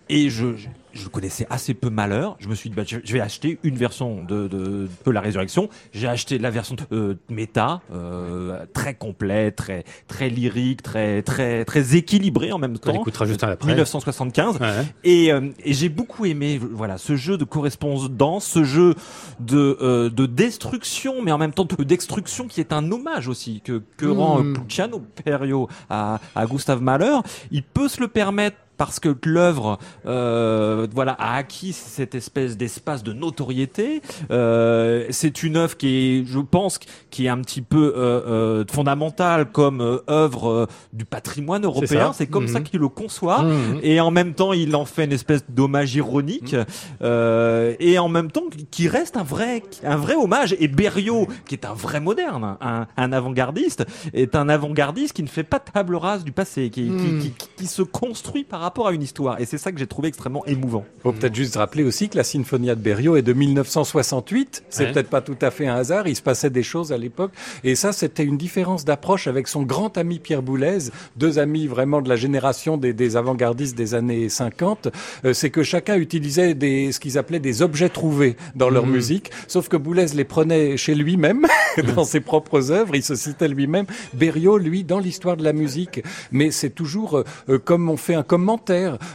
[0.08, 0.46] et je,
[0.92, 2.36] je connaissais assez peu Malheur.
[2.38, 5.68] Je me suis dit, bah, je vais acheter une version de, de, de la Résurrection.
[5.92, 11.64] J'ai acheté la version de, euh, méta, euh, très complète, très très lyrique, très très
[11.64, 12.92] très équilibrée en même On temps.
[12.92, 13.66] l'écoutera juste après.
[13.66, 14.58] 1975.
[14.60, 14.68] Ouais.
[15.04, 18.94] Et, euh, et j'ai beaucoup aimé voilà ce jeu de correspondance, ce jeu
[19.40, 23.60] de euh, de destruction, mais en même temps de d'extruction qui est un hommage aussi
[23.64, 27.18] que que rend Luciano Perio à à Gustave Mahler.
[27.50, 33.02] Il peut se le permettre parce que l'œuvre euh, voilà a acquis cette espèce d'espace
[33.02, 34.00] de notoriété.
[34.30, 35.88] Euh, c'est une œuvre qui
[36.20, 36.78] est, je pense,
[37.10, 42.12] qui est un petit peu euh, euh, fondamentale comme euh, œuvre euh, du patrimoine européen.
[42.14, 42.48] C'est comme Mhm.
[42.54, 43.42] ça qu'il le conçoit.
[43.42, 43.80] Mhm.
[43.82, 46.56] Et en même temps, il en fait une espèce d'hommage ironique,
[47.02, 50.56] euh, et en même temps, qui reste un vrai, un vrai hommage.
[50.58, 55.28] Et Berriot, qui est un vrai moderne, un, un avant-gardiste, est un avant-gardiste qui ne
[55.28, 57.18] fait pas table rase du passé, qui, qui- Mm.
[57.20, 59.40] qui, qui- qui se construit par rapport à une histoire.
[59.40, 60.84] Et c'est ça que j'ai trouvé extrêmement émouvant.
[61.02, 64.64] Faut peut-être juste rappeler aussi que la Sinfonia de Berio est de 1968.
[64.70, 64.92] C'est Ouais.
[64.92, 66.06] peut-être pas tout à fait un hasard.
[66.08, 67.32] Il se passait des choses à l'époque.
[67.64, 70.78] Et ça, c'était une différence d'approche avec son grand ami Pierre Boulez,
[71.16, 74.88] deux amis vraiment de la génération des, des avant-gardistes des années 50.
[75.24, 78.92] Euh, c'est que chacun utilisait des, ce qu'ils appelaient des objets trouvés dans leur Mhm.
[78.92, 79.30] musique.
[79.48, 81.46] Sauf que Boulez les prenait chez lui-même,
[81.96, 82.94] dans ses propres œuvres.
[82.94, 83.86] Il se citait lui-même.
[84.14, 86.02] Berio, lui, dans l'histoire de la musique.
[86.32, 88.59] Mais c'est toujours euh, euh, comme on fait un commentaire,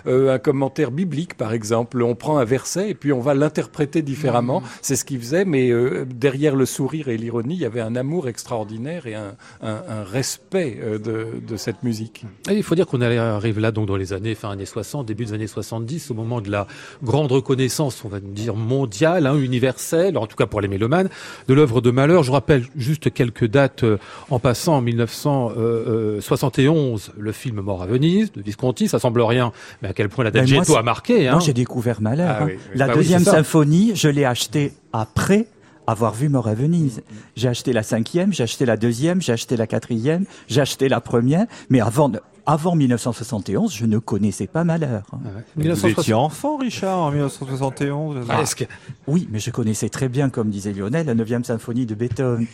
[0.07, 2.01] euh, un commentaire biblique par exemple.
[2.01, 4.63] On prend un verset et puis on va l'interpréter différemment.
[4.81, 7.95] C'est ce qu'il faisait, mais euh, derrière le sourire et l'ironie, il y avait un
[7.95, 12.23] amour extraordinaire et un, un- un respect euh, de, de cette musique.
[12.49, 15.25] Et il faut dire qu'on arrive là donc dans les années fin années 60, début
[15.25, 16.67] des années 70, au moment de la
[17.03, 21.09] grande reconnaissance, on va dire mondiale, hein, universelle, en tout cas pour les mélomanes,
[21.47, 22.23] de l'œuvre de Malheur.
[22.23, 23.97] Je rappelle juste quelques dates euh,
[24.29, 29.89] en passant en 1971, le film Mort à Venise de Visconti, ça semble rien, mais
[29.89, 31.27] à quel point la c'est- a marqué.
[31.27, 31.31] Hein.
[31.33, 32.27] Moi, j'ai découvert Malheur.
[32.29, 32.45] Ah hein.
[32.47, 32.77] oui, oui.
[32.77, 35.47] La Bah deuxième symphonie, je l'ai achetée après
[35.87, 37.03] avoir vu Mort à Venise.
[37.35, 40.99] J'ai acheté la cinquième, j'ai acheté la deuxième, j'ai acheté la quatrième, j'ai acheté la
[40.99, 42.11] première, mais avant,
[42.47, 45.03] avant 1971, je ne connaissais pas Malheur.
[45.13, 45.19] hein.
[45.23, 45.31] Ouais.
[45.55, 45.99] Vous 1960.
[45.99, 48.67] étiez enfant, Richard, en 1971 Presque.
[49.07, 52.47] Oui, mais je connaissais très bien, comme disait Lionel, la neuvième symphonie de Beethoven.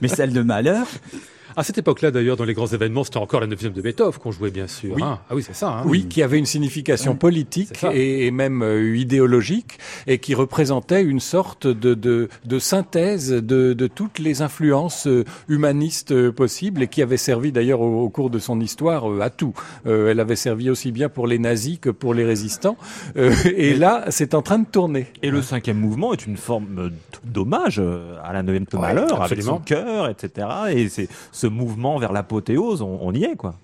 [0.00, 0.86] Mais celle de Malheur,
[1.56, 4.32] À cette époque-là, d'ailleurs, dans les grands événements, c'était encore la neuvième de Beethoven qu'on
[4.32, 4.94] jouait, bien sûr.
[4.94, 5.02] Oui.
[5.02, 5.18] hein.
[5.30, 5.68] Ah oui, c'est ça.
[5.78, 5.82] hein.
[5.86, 7.90] Oui, qui avait une signification politique c'est ça.
[7.94, 13.72] et, et même euh, idéologique, et qui représentait une sorte de, de, de synthèse de,
[13.72, 18.08] de toutes les influences euh, humanistes euh, possibles, et qui avait servi d'ailleurs au, au
[18.10, 19.54] cours de son histoire euh, à tout.
[19.86, 22.76] Euh, elle avait servi aussi bien pour les nazis que pour les résistants.
[23.16, 25.06] Euh, et là, c'est en train de tourner.
[25.22, 26.90] Et le cinquième mouvement est une forme
[27.24, 27.80] d'hommage
[28.24, 30.46] à la neuvième de Ouais, Malheur, avec son cœur, etc.
[30.70, 31.08] Et c'est
[31.38, 33.54] ce mouvement vers l'apothéose, on, y est, quoi.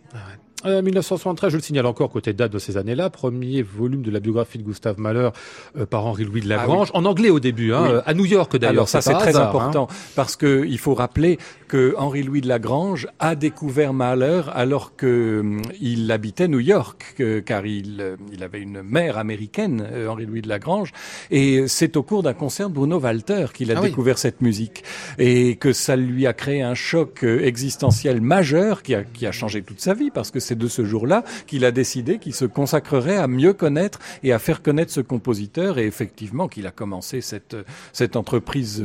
[0.67, 4.19] Euh, 1973, je le signale encore côté date de ces années-là, premier volume de la
[4.21, 5.29] biographie de Gustave Mahler
[5.77, 7.89] euh, par Henri-Louis de Lagrange, en anglais au début, hein, Oui.
[7.93, 8.73] euh, à New York d'ailleurs.
[8.73, 13.09] Alors ça c'est très hasard, important parce que il faut rappeler que Henri-Louis de Lagrange
[13.19, 18.43] a découvert Mahler alors que hum, il habitait New York que- car il euh, il
[18.43, 20.93] avait une mère américaine Henri-Louis de Lagrange
[21.31, 23.89] et c'est au cours d'un concert de Bruno Walter qu'il a Ah oui.
[23.91, 24.83] découvert cette musique
[25.19, 29.63] et que ça lui a créé un choc existentiel majeur qui a qui a changé
[29.63, 33.17] toute sa vie parce que c'est de ce jour-là qu'il a décidé qu'il se consacrerait
[33.17, 37.57] à mieux connaître et à faire connaître ce compositeur et effectivement qu'il a commencé cette
[37.93, 38.85] cette entreprise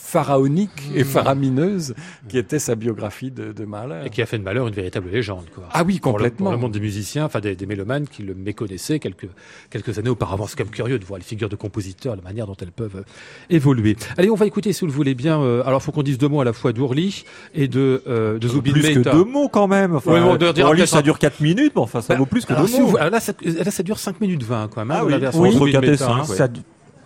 [0.00, 1.94] pharaonique et faramineuse
[2.28, 4.02] qui était sa biographie de, de Mahler.
[4.06, 5.44] Et qui a fait de Mahler une véritable légende.
[5.54, 5.64] Quoi.
[5.72, 6.44] Ah oui, Pour le, complètement.
[6.46, 9.28] pour le monde des musiciens, enfin des, des mélomanes qui le méconnaissaient quelques,
[9.70, 10.46] quelques années auparavant.
[10.46, 12.96] C'est quand même curieux de voir les figures de compositeurs, la manière dont elles peuvent
[12.96, 13.02] euh,
[13.50, 13.96] évoluer.
[14.16, 15.40] Allez, on va écouter, si vous le voulez bien.
[15.40, 17.24] euh, alors, faut qu'on dise deux mots à la fois d'Ourli
[17.54, 19.96] et de, euh, de Zubin plus que deux mots quand même.
[19.96, 22.44] Enfin, Ouais, on peut-être ça un- dure 4 minutes, mais enfin, ça Bah, vaut plus
[22.44, 24.90] que deux si vous- alors là, ça, là, ça dure 5 minutes 20 quand même.
[24.90, 26.24] hein, Ah oui, la version oui, entre quatre et Mehta, cinq, hein.
[26.28, 26.36] ouais.
[26.36, 26.48] ça,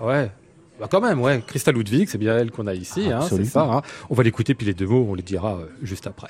[0.00, 0.30] Ouais.
[0.80, 1.42] Bah quand même, ouais.
[1.46, 3.62] Christa Ludwig, c'est bien elle qu'on a ici, hein, c'est ça.
[3.70, 3.82] hein.
[4.08, 6.28] On va l'écouter, puis les deux mots, on les dira euh, juste après.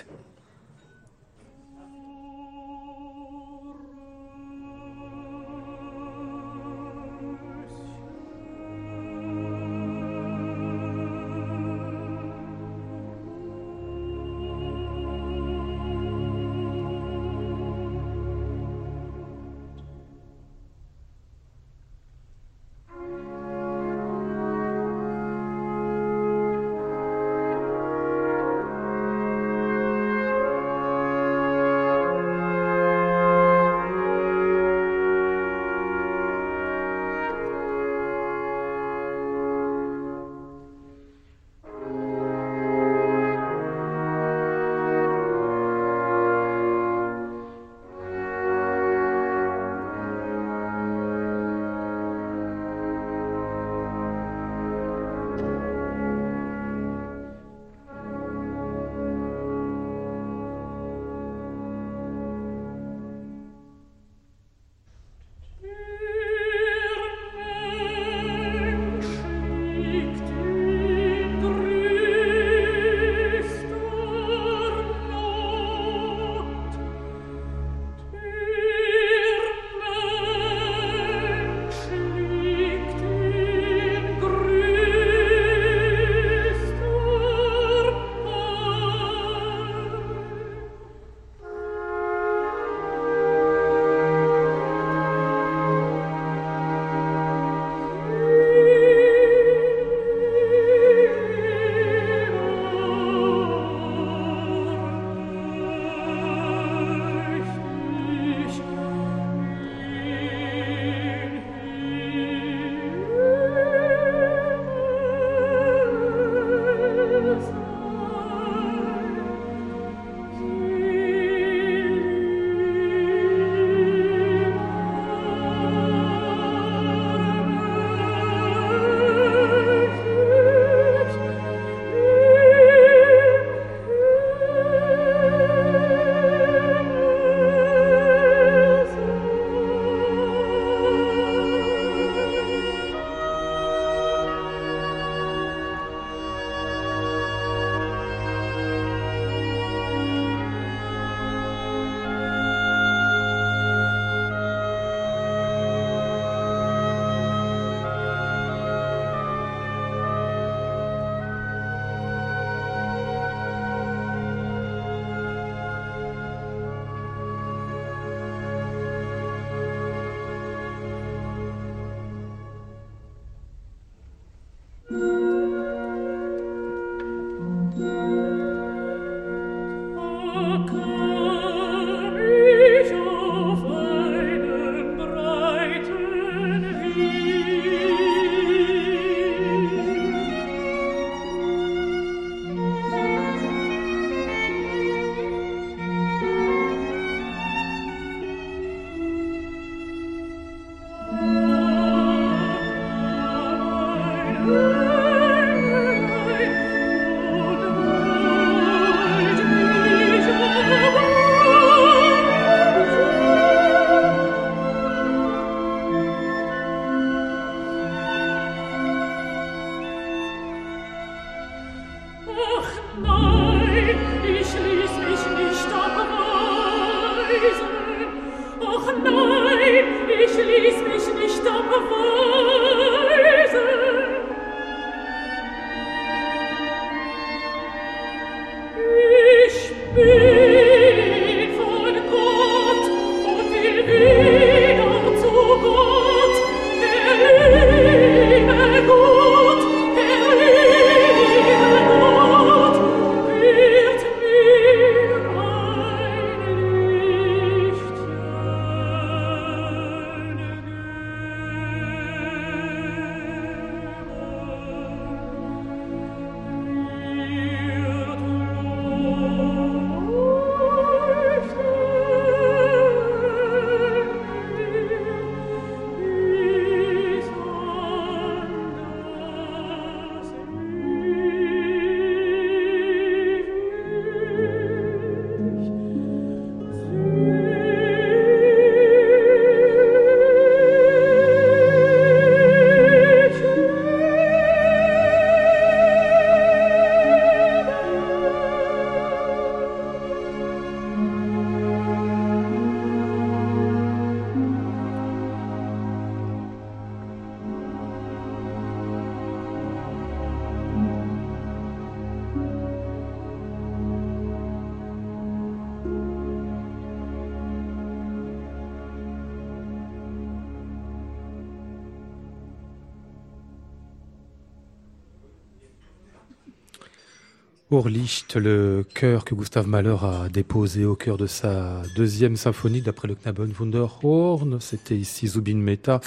[327.81, 333.09] Urlicht, le chœur que Gustave Mahler a déposé au cœur de sa deuxième symphonie d'après
[333.09, 334.59] le Knabenwunderhorn.
[334.61, 336.01] C'était ici Zubin Mehta.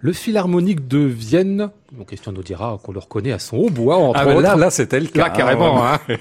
[0.00, 1.70] Le Philharmonique de Vienne,
[2.08, 4.40] question nous dira qu'on le reconnaît à son hautbois, entre Ah, autres.
[4.40, 5.28] là, là, c'était le cas.
[5.28, 5.76] Là, carrément.
[5.84, 6.16] Ah, hein.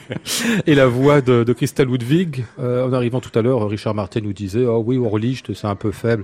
[0.68, 2.46] Et la voix de, de Christa Ludwig.
[2.60, 5.76] Euh, en arrivant tout à l'heure, Richard Martin nous disait, oh oui, Urlicht, c'est un
[5.76, 6.24] peu faible.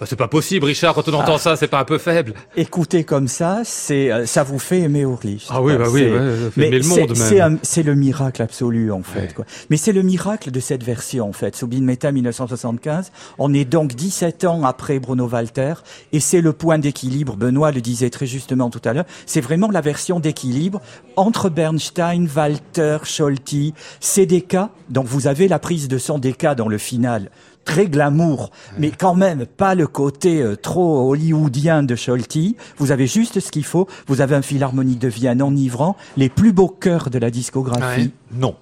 [0.00, 1.38] Bah, c'est pas possible, Richard, quand on entend Ah.
[1.38, 2.34] ça, c'est pas un peu faible.
[2.56, 5.46] Écoutez comme ça, c'est euh, ça vous fait aimer Urlich.
[5.50, 7.58] Ah oui, bah oui, C'est- ouais, ça fait mais aimer le monde, même.
[7.62, 9.20] c'est le miracle absolu en fait.
[9.20, 9.28] Ouais.
[9.34, 9.44] Quoi.
[9.70, 11.56] Mais c'est le miracle de cette version en fait.
[11.56, 13.10] Soubine Meta 1975.
[13.38, 15.74] On est donc 17 ans après Bruno Walter
[16.12, 17.36] et c'est le point d'équilibre.
[17.36, 19.06] Benoît le disait très justement tout à l'heure.
[19.26, 20.80] C'est vraiment la version d'équilibre
[21.16, 24.56] entre Bernstein, Walter, Scholti, CDK.
[24.90, 27.30] Donc vous avez la prise de son DK dans le final
[27.68, 32.56] très glamour, mais quand même pas le côté euh, trop hollywoodien de Scholti.
[32.78, 33.86] Vous avez juste ce qu'il faut.
[34.06, 38.10] Vous avez un philharmonique de Vienne enivrant, les plus beaux chœurs de la discographie.
[38.32, 38.56] Non.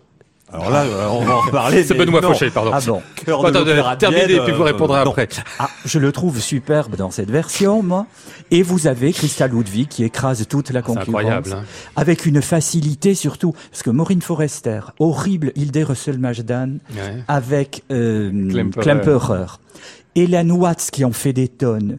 [0.52, 1.82] Alors là, euh, on va en reparler.
[1.84, 2.22] C'est Benoît.
[2.22, 2.70] Fauché, pardon.
[2.72, 5.10] Ah bon Cœur de terminez, Vienne, puis vous euh, répondrez non.
[5.10, 5.28] après.
[5.58, 8.06] ah, je le trouve superbe dans cette version, moi.
[8.52, 11.08] Et vous avez Christa Ludwig qui écrase toute la concurrence.
[11.08, 11.52] incroyable.
[11.52, 11.64] hein.
[11.96, 13.54] Avec une facilité surtout.
[13.70, 17.22] Parce que Maureen Forrester, horrible Hilde Russell-Majdan, Ouais.
[17.26, 18.82] avec euh, Klemperer.
[18.82, 19.46] Klemperer.
[20.14, 21.98] Hélène Watts qui en fait des tonnes.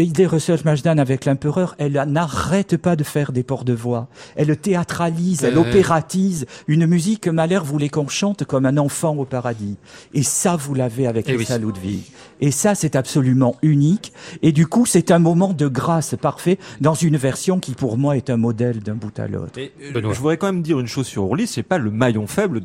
[0.00, 4.06] Hilde Russell-Majdan avec l'empereur, elle n'arrête pas de faire des ports de voix.
[4.36, 9.24] Elle théâtralise, elle opératise une musique que Mahler voulait qu'on chante comme un enfant au
[9.24, 9.76] paradis.
[10.14, 11.62] Et ça, vous l'avez avec Eh Christa oui.
[11.62, 12.02] Ludwig.
[12.40, 14.12] Et ça, c'est absolument unique.
[14.42, 18.16] Et du coup, c'est un moment de grâce parfait dans une version qui, pour moi,
[18.16, 19.58] est un modèle d'un bout à l'autre.
[19.58, 20.12] Euh, Benoît.
[20.12, 22.62] je voudrais quand même dire une chose sur Orly, c'est pas le maillon faible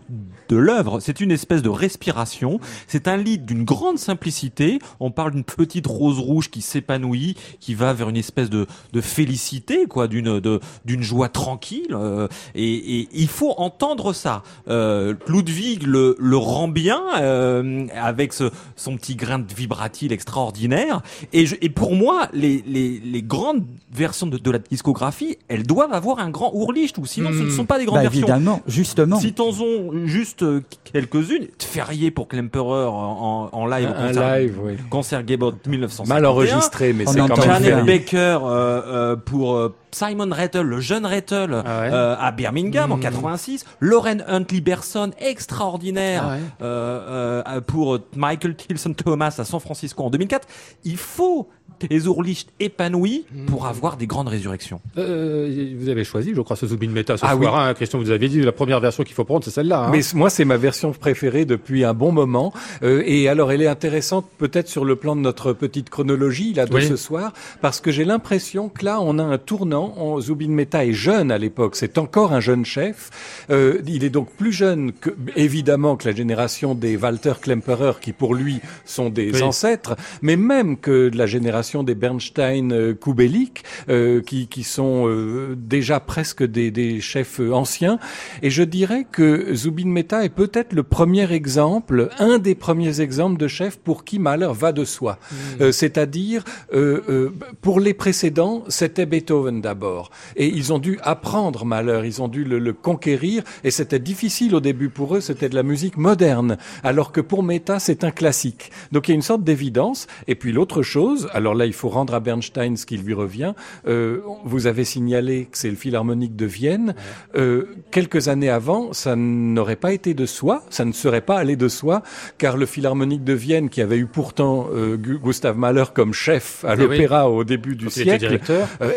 [0.50, 2.60] de l'œuvre, c'est une espèce de respiration.
[2.88, 4.80] C'est un lit d'une grande simplicité.
[5.00, 9.02] On parle d'une petite rose rouge qui s'épanouit, qui va vers une espèce de, de
[9.02, 11.88] félicité, quoi, d'une de d'une joie tranquille.
[11.92, 14.44] euh, et, et il faut entendre ça.
[14.68, 21.02] Euh, Ludwig le, le rend bien euh, avec ce, son petit grain de vibratile extraordinaire.
[21.32, 25.64] Et, je, et pour moi, les, les, les grandes versions de, de la discographie, elles
[25.66, 27.50] doivent avoir un grand Ourlicht, ou sinon ce ne Hmm.
[27.52, 28.22] sont pas des grandes Bah, versions.
[28.28, 29.20] évidemment, justement.
[29.20, 30.62] Citons-en juste euh,
[30.92, 31.48] quelques-unes.
[31.60, 34.74] Ferrier pour Klemperer en, en live, Un concert, live, oui.
[34.90, 36.14] concert Gebot 1951.
[36.14, 37.64] Mal enregistré, mais c'est quand même.
[37.64, 37.86] Janet.
[37.86, 41.90] Baker euh, euh, pour euh, Simon Rattle, le jeune Rattle, Ah ouais.
[41.94, 43.02] euh, à Birmingham en Mhm.
[43.04, 43.66] 86.
[43.80, 46.40] Lauren Huntley Berson, extraordinaire, Ah ouais.
[46.62, 50.48] euh, euh, pour Michael Tilson Thomas à San Francisco en 2004.
[50.84, 51.50] Il faut
[51.88, 53.46] des ourlichts épanouis Mhm.
[53.46, 54.80] pour avoir des grandes résurrections.
[54.98, 57.58] Euh, vous avez choisi, je crois, ce Zubin Meta ce Ah soir.
[57.60, 59.86] hein, Christian, vous avez dit la première version qu'il faut prendre, c'est celle-là.
[59.86, 59.90] hein.
[59.92, 62.54] Mais moi, c'est ma version préférée depuis un bon moment.
[62.84, 66.66] Euh, et alors, elle est intéressante peut-être sur le plan de notre petite chronologie là
[66.66, 66.86] de Oui.
[66.88, 69.94] ce soir, parce que j'ai l'impression que là, on a un tournant.
[69.98, 71.76] On, Zubin Mehta est jeune à l'époque.
[71.76, 73.10] C'est encore un jeune chef.
[73.50, 78.12] Euh, il est donc plus jeune que évidemment que la génération des Walter Klemperer, qui
[78.14, 79.42] pour lui sont des Oui.
[79.42, 85.08] ancêtres, mais même que de la génération des Bernstein, euh, Kubelik, euh, qui, qui sont
[85.08, 87.98] euh, déjà presque des, des chefs anciens.
[88.44, 93.40] Et je dirais que Zubin Mehta est peut-être le premier exemple, un des premiers exemples
[93.40, 95.18] de chef pour qui Mahler va de soi.
[95.62, 96.44] Euh, C'est-à-dire,
[96.74, 97.30] euh, euh,
[97.62, 100.12] pour les précédents, c'était Beethoven d'abord.
[100.36, 104.54] Et ils ont dû apprendre Mahler, ils ont dû le, le conquérir, et c'était difficile
[104.56, 108.12] au début pour eux, c'était de la musique moderne, alors que pour Meta, c'est un
[108.12, 108.72] classique.
[108.92, 110.08] Donc il y a une sorte d'évidence.
[110.28, 113.54] Et puis l'autre chose, alors là, il faut rendre à Bernstein ce qui lui revient.
[113.88, 116.96] Euh, vous avez signalé que c'est le Philharmonique de Vienne.
[117.36, 121.56] Euh, quelques années avant, ça n'aurait pas été de soi, ça ne serait pas allé
[121.56, 122.02] de soi,
[122.38, 126.64] car le Philharmonique de Vienne, qui avait eu pourtant euh, Gu- Gustav Mahler comme chef
[126.66, 126.82] à Eh oui.
[126.84, 128.42] l'opéra au début du Quand il était siècle,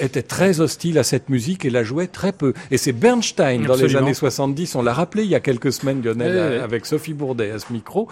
[0.00, 2.52] était très hostile à cette musique et la jouait très peu.
[2.70, 6.02] Et c'est Bernstein, dans les années 70, on l'a rappelé il y a quelques semaines,
[6.02, 6.58] Lionel, ouais.
[6.60, 8.08] avec Sophie Bourdet à ce micro,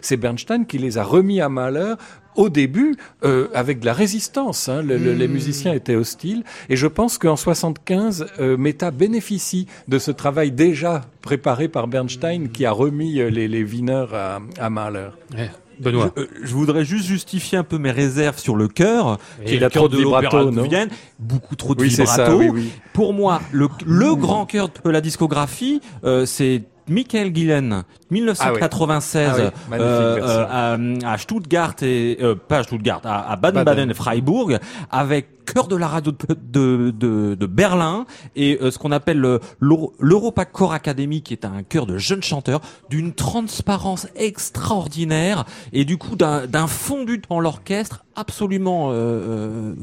[0.00, 1.94] c'est Bernstein qui les a remis à Mahler
[2.36, 4.68] au début euh, avec de la résistance.
[4.68, 4.82] hein.
[4.82, 5.32] Le- le- Les Hmm.
[5.32, 6.44] musiciens étaient hostiles.
[6.68, 12.48] Et je pense qu'en 75, euh, Meta bénéficie de ce travail déjà préparé par Bernstein
[12.48, 15.08] qui a remis euh, les, les Wiener à, à Mahler.
[15.36, 15.50] Ouais.
[15.80, 16.12] Benoît.
[16.16, 19.54] Je, euh, je voudrais juste justifier un peu mes réserves sur le chœur, qui il
[19.54, 20.88] est le a chœur trop de l'Opéra vibrato, de Vienne.
[21.18, 22.12] Beaucoup trop de Oui, vibrato.
[22.26, 22.70] ça, oui, oui.
[22.92, 29.34] Pour moi, le, le grand cœur de la discographie, euh, c'est Michael Gillen, 1996, Ah
[29.36, 29.42] oui.
[29.48, 33.90] Ah oui, euh, euh, à, à Stuttgart et euh, pas à Stuttgart, à, à Baden-Baden
[33.90, 34.58] et Freiburg,
[34.90, 39.40] avec cœur de la radio de, de, de, Berlin et euh, ce qu'on appelle le-
[39.58, 45.84] l'Euro- l'Europa Core Academy, qui est un chœur de jeunes chanteurs d'une transparence extraordinaire et
[45.84, 48.92] du coup d'un fondu dans l'orchestre absolument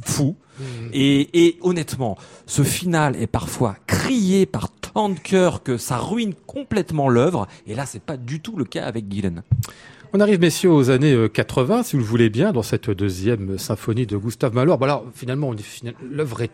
[0.06, 0.36] fou.
[0.94, 4.70] Et, et honnêtement, ce final est parfois crié par
[5.64, 7.48] que ça ruine complètement l'œuvre.
[7.68, 9.44] Et là, c'est pas du tout le cas avec Gillen.
[10.14, 13.58] On arrive, messieurs, aux années euh, 80, si vous le voulez bien, dans cette deuxième
[13.58, 14.76] symphonie de Gustave Mahler.
[14.78, 15.54] Bon, alors, finalement,
[16.02, 16.52] l'œuvre est,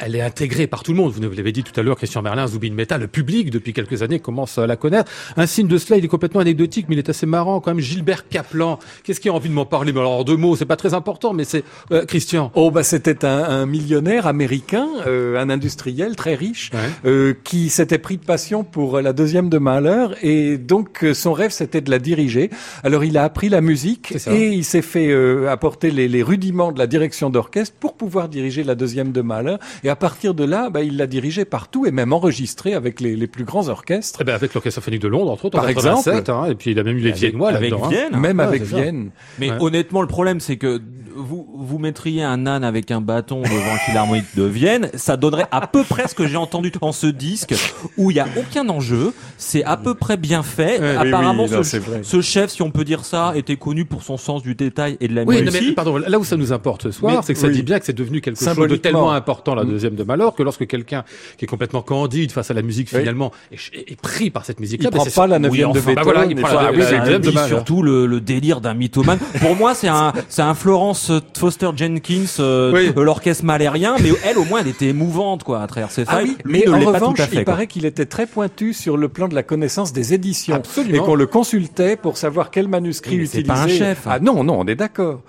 [0.00, 1.12] elle est intégrée par tout le monde.
[1.12, 4.02] Vous nous l'avez dit tout à l'heure, Christian Merlin, Zubin Mehta, le public, depuis quelques
[4.02, 5.10] années, commence à la connaître.
[5.36, 7.80] Un signe de cela, il est complètement anecdotique, mais il est assez marrant quand même.
[7.80, 8.78] Gilbert Kaplan.
[9.04, 9.92] Qu'est-ce qui a envie de m'en parler?
[9.92, 12.50] Mais alors, en deux mots, c'est pas très important, mais c'est, euh, Christian.
[12.54, 16.78] Oh bah c'était un, un millionnaire américain, euh, un industriel très riche, Ouais.
[17.10, 21.32] euh, qui s'était pris de passion pour la deuxième de Mahler et donc euh, son
[21.32, 22.48] rêve c'était de la diriger.
[22.84, 26.72] Alors il a appris la musique et il s'est fait euh, apporter les, les rudiments
[26.72, 29.56] de la direction d'orchestre pour pouvoir diriger la deuxième de Mahler.
[29.84, 33.16] Et à partir de là, bah, il l'a dirigé partout et même enregistré avec les,
[33.16, 34.18] les plus grands orchestres.
[34.22, 36.30] Eh ben, avec l'Orchestre Symphonique de Londres, entre autres, en Par 87, exemple.
[36.30, 38.18] hein, et puis il a même eu les Viennois avec hein.
[38.18, 38.62] Même avec.
[38.62, 39.10] Vienne.
[39.38, 39.56] Mais Ouais.
[39.60, 40.80] honnêtement, le problème, c'est que
[41.14, 45.46] vous, vous mettriez un âne avec un bâton devant le Philharmonique de Vienne, ça donnerait
[45.50, 47.54] à peu près ce que j'ai entendu dans ce disque,
[47.98, 50.80] où il n'y a aucun enjeu, c'est à peu près bien fait.
[50.80, 54.16] Ouais, Apparemment, oui, non, ce, chef, si on peut dire ça, était connu pour son
[54.16, 56.84] sens du détail et de la Oui, non, mais pardon, là où ça nous importe
[56.84, 57.54] ce soir, c'est que ça oui.
[57.54, 59.69] dit bien que c'est devenu quelque chose de tellement important, Mm.
[59.70, 61.04] Deuxième de Malheur, que lorsque quelqu'un
[61.38, 63.00] qui est complètement candide face à la musique, Oui.
[63.00, 65.80] finalement, est, est pris par cette Il musique-là, prend ben, c'est pas la neuvième de
[65.80, 65.94] Beethoven.
[65.94, 69.18] bah voilà, il prend surtout le, le délire d'un mythomane.
[69.40, 72.92] Pour moi, c'est un, c'est un Florence Foster Jenkins, euh, Oui.
[72.92, 76.12] de l'orchestre malérien, mais elle, au moins, elle était émouvante, quoi, à travers ses Ah
[76.16, 76.36] failles.
[76.44, 79.92] mais en revanche, il paraît qu'il était très pointu sur le plan de la connaissance
[79.92, 81.02] des éditions Absolument.
[81.02, 83.44] et qu'on le consultait pour savoir quel manuscrit Oui, utiliser.
[83.46, 84.02] pas un chef.
[84.06, 85.22] Ah non, non, on est d'accord.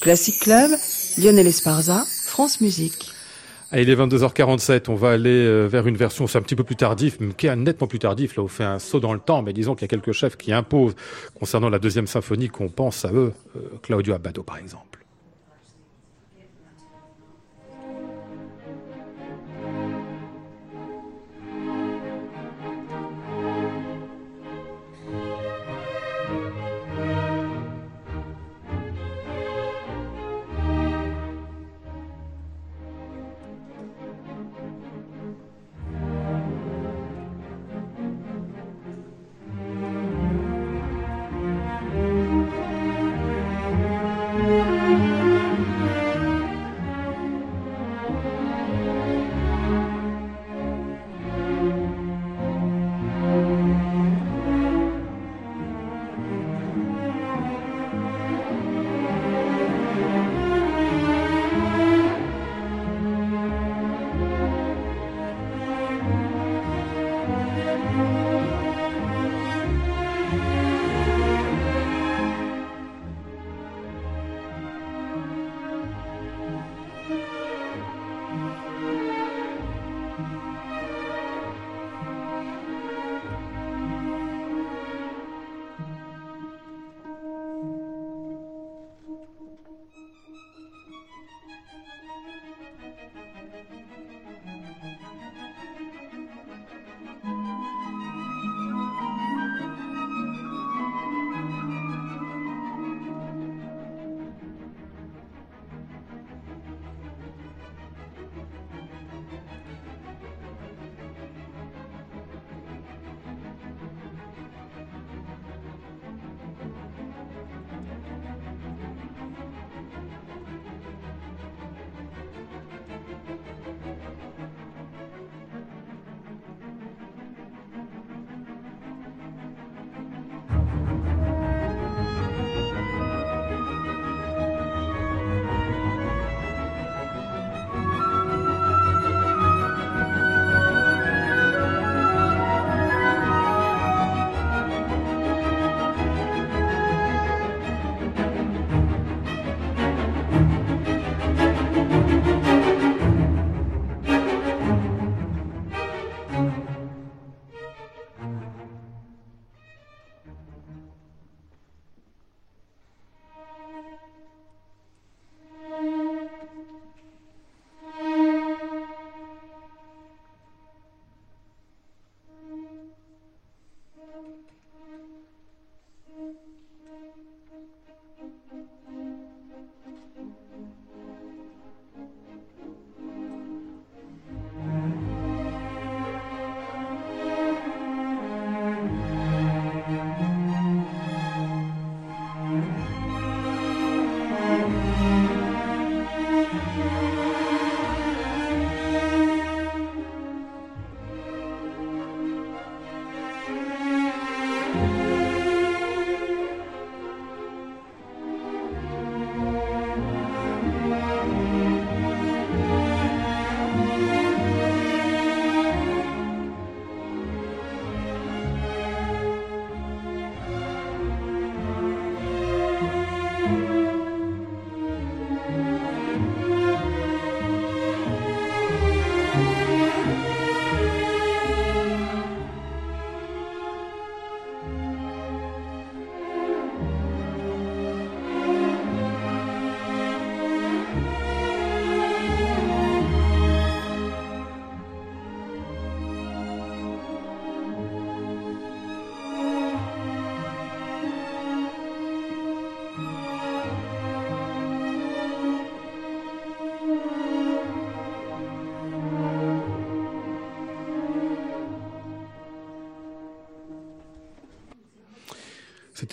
[0.00, 0.70] Classic Club,
[1.18, 3.12] Lionel Esparza, France Musique.
[3.70, 6.64] Ah, il est 22h47, on va aller euh, vers une version, c'est un petit peu
[6.64, 9.20] plus tardif, mais qui est nettement plus tardif, là, on fait un saut dans le
[9.20, 10.94] temps, mais disons qu'il y a quelques chefs qui imposent,
[11.38, 15.03] concernant la deuxième symphonie, qu'on pense à eux, euh, Claudio Abbado par exemple.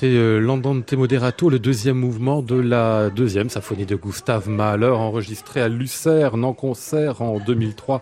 [0.01, 5.61] C'était euh, l'Andante Moderato, le deuxième mouvement de la deuxième symphonie de Gustave Mahler, enregistré
[5.61, 8.01] à Lucerne en concert en 2003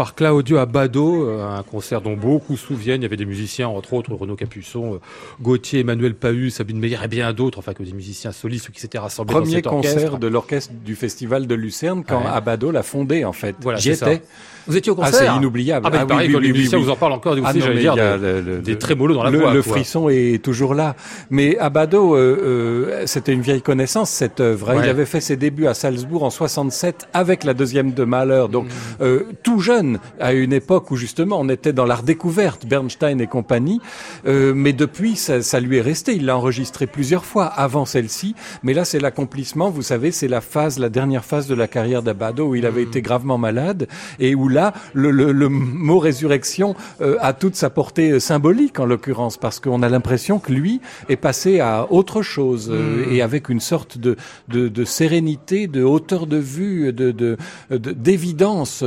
[0.00, 3.02] par Claudio Abbado, euh, un concert dont beaucoup se souviennent.
[3.02, 4.98] Il y avait des musiciens, entre autres Renaud Capuçon, euh,
[5.42, 8.96] Gauthier, Emmanuel Pahu, Sabine Meyer et bien d'autres, enfin que des musiciens solistes qui s'étaient
[8.98, 12.30] rassemblés Premier dans cet concert de l'orchestre du Festival de Lucerne quand Ouais.
[12.32, 13.56] Abado l'a fondé en fait.
[13.60, 14.22] Voilà, J'y étais.
[14.66, 15.86] Vous étiez au Ah, concert c'est inoubliable.
[15.86, 16.84] Ah, bah, Ah paraît oui, les musiciens oui.
[16.84, 18.40] vous en parlent encore aussi, Ah non, j'allais mais dire, il y a de- le-
[18.40, 19.52] le- des trémolos dans la le, voix.
[19.54, 19.72] Le quoi.
[19.72, 20.94] frisson est toujours là.
[21.30, 24.70] Mais Abado, euh, euh, c'était une vieille connaissance cette œuvre.
[24.70, 24.76] hein.
[24.76, 24.84] Ouais.
[24.84, 28.44] Il avait fait ses débuts à Salzbourg en 67 avec la deuxième de Mahler.
[28.52, 28.68] Donc Mm.
[29.02, 29.89] euh, tout jeune,
[30.20, 33.80] à une époque où justement on était dans l'art découverte, Bernstein et compagnie.
[34.26, 36.14] Euh, mais depuis, ça, ça lui est resté.
[36.14, 38.34] Il l'a enregistré plusieurs fois avant celle-ci.
[38.62, 39.70] Mais là, c'est l'accomplissement.
[39.70, 42.82] Vous savez, c'est la phase, la dernière phase de la carrière d'Abado où il avait
[42.82, 43.88] été gravement malade
[44.18, 48.78] et où là, le, le, le mot résurrection euh, a toute sa portée euh, symbolique
[48.80, 53.22] en l'occurrence parce qu'on a l'impression que lui est passé à autre chose euh, et
[53.22, 54.16] avec une sorte de,
[54.48, 57.36] de, de sérénité, de hauteur de vue, de de-
[57.70, 58.82] de- d'évidence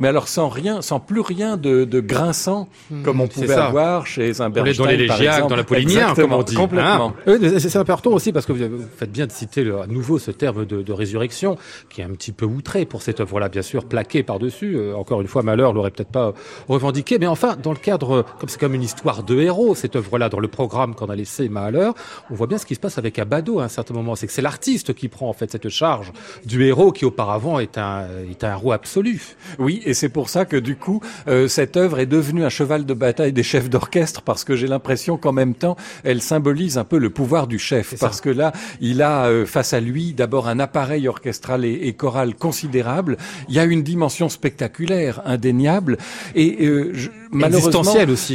[0.00, 2.68] mais alors sans rien, sans plus rien de, de grinçant
[3.04, 5.50] comme on pouvait avoir chez un est dans Bernstein, les par Légiaques, exemple.
[5.50, 6.54] dans la Polignac, comme Exactement, on dit.
[6.54, 7.12] Complètement.
[7.26, 7.36] hein.
[7.40, 10.30] Oui, c'est important aussi parce que vous, faites bien de citer le- à nouveau ce
[10.30, 11.56] terme de, de résurrection
[11.90, 14.76] qui est un petit peu outré pour cette œuvre-là, bien sûr, plaqué par-dessus.
[14.76, 16.32] Euh, encore une fois, Malheur l'aurait peut-être pas
[16.68, 20.28] revendiqué, mais enfin, dans le cadre, comme c'est comme une histoire de héros, cette œuvre-là,
[20.28, 21.94] dans le programme qu'on a laissé Malheur,
[22.30, 24.14] on voit bien ce qui se passe avec Abado à un certain moment.
[24.16, 26.12] C'est que c'est l'artiste qui prend en fait cette charge
[26.44, 29.20] du héros qui auparavant est un, est un héros absolu.
[29.64, 32.84] Oui, et c'est pour ça que du coup, euh, cette œuvre est devenue un cheval
[32.84, 36.84] de bataille des chefs d'orchestre parce que j'ai l'impression qu'en même temps, elle symbolise un
[36.84, 40.48] peu le pouvoir du chef parce que là, il a euh, face à lui d'abord
[40.48, 43.16] un appareil orchestral et, et choral considérable.
[43.48, 45.96] Il y a une dimension spectaculaire, indéniable,
[46.34, 47.70] et euh, je- malheureusement.
[48.12, 48.34] Aussi.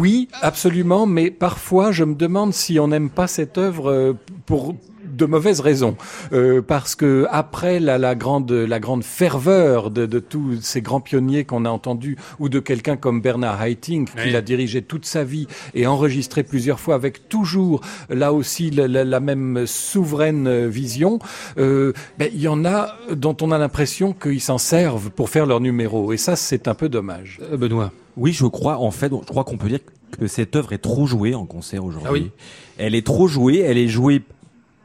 [0.00, 4.12] Oui, absolument, mais parfois je me demande si on n'aime pas cette œuvre euh,
[4.46, 4.74] pour
[5.18, 5.96] de mauvaises raisons,
[6.32, 11.00] Euh, parce que après la, la grande la grande ferveur de, de tous ces grands
[11.00, 14.30] pionniers qu'on a entendus, ou de quelqu'un comme Bernard Haitink qui Oui.
[14.32, 19.04] l'a dirigé toute sa vie et enregistré plusieurs fois avec toujours là aussi la, la-
[19.04, 21.18] la même souveraine euh, vision,
[21.58, 25.46] euh, ben, il y en a dont on a l'impression qu'ils s'en servent pour faire
[25.46, 27.40] leur numéro, et ça c'est un peu dommage.
[27.52, 27.92] Euh, Benoît.
[28.16, 29.78] Oui, je crois, en fait, je crois qu'on peut dire
[30.18, 32.08] que cette œuvre est trop jouée en concert aujourd'hui.
[32.08, 32.30] Ah oui.
[32.78, 34.22] Elle est trop jouée, elle est jouée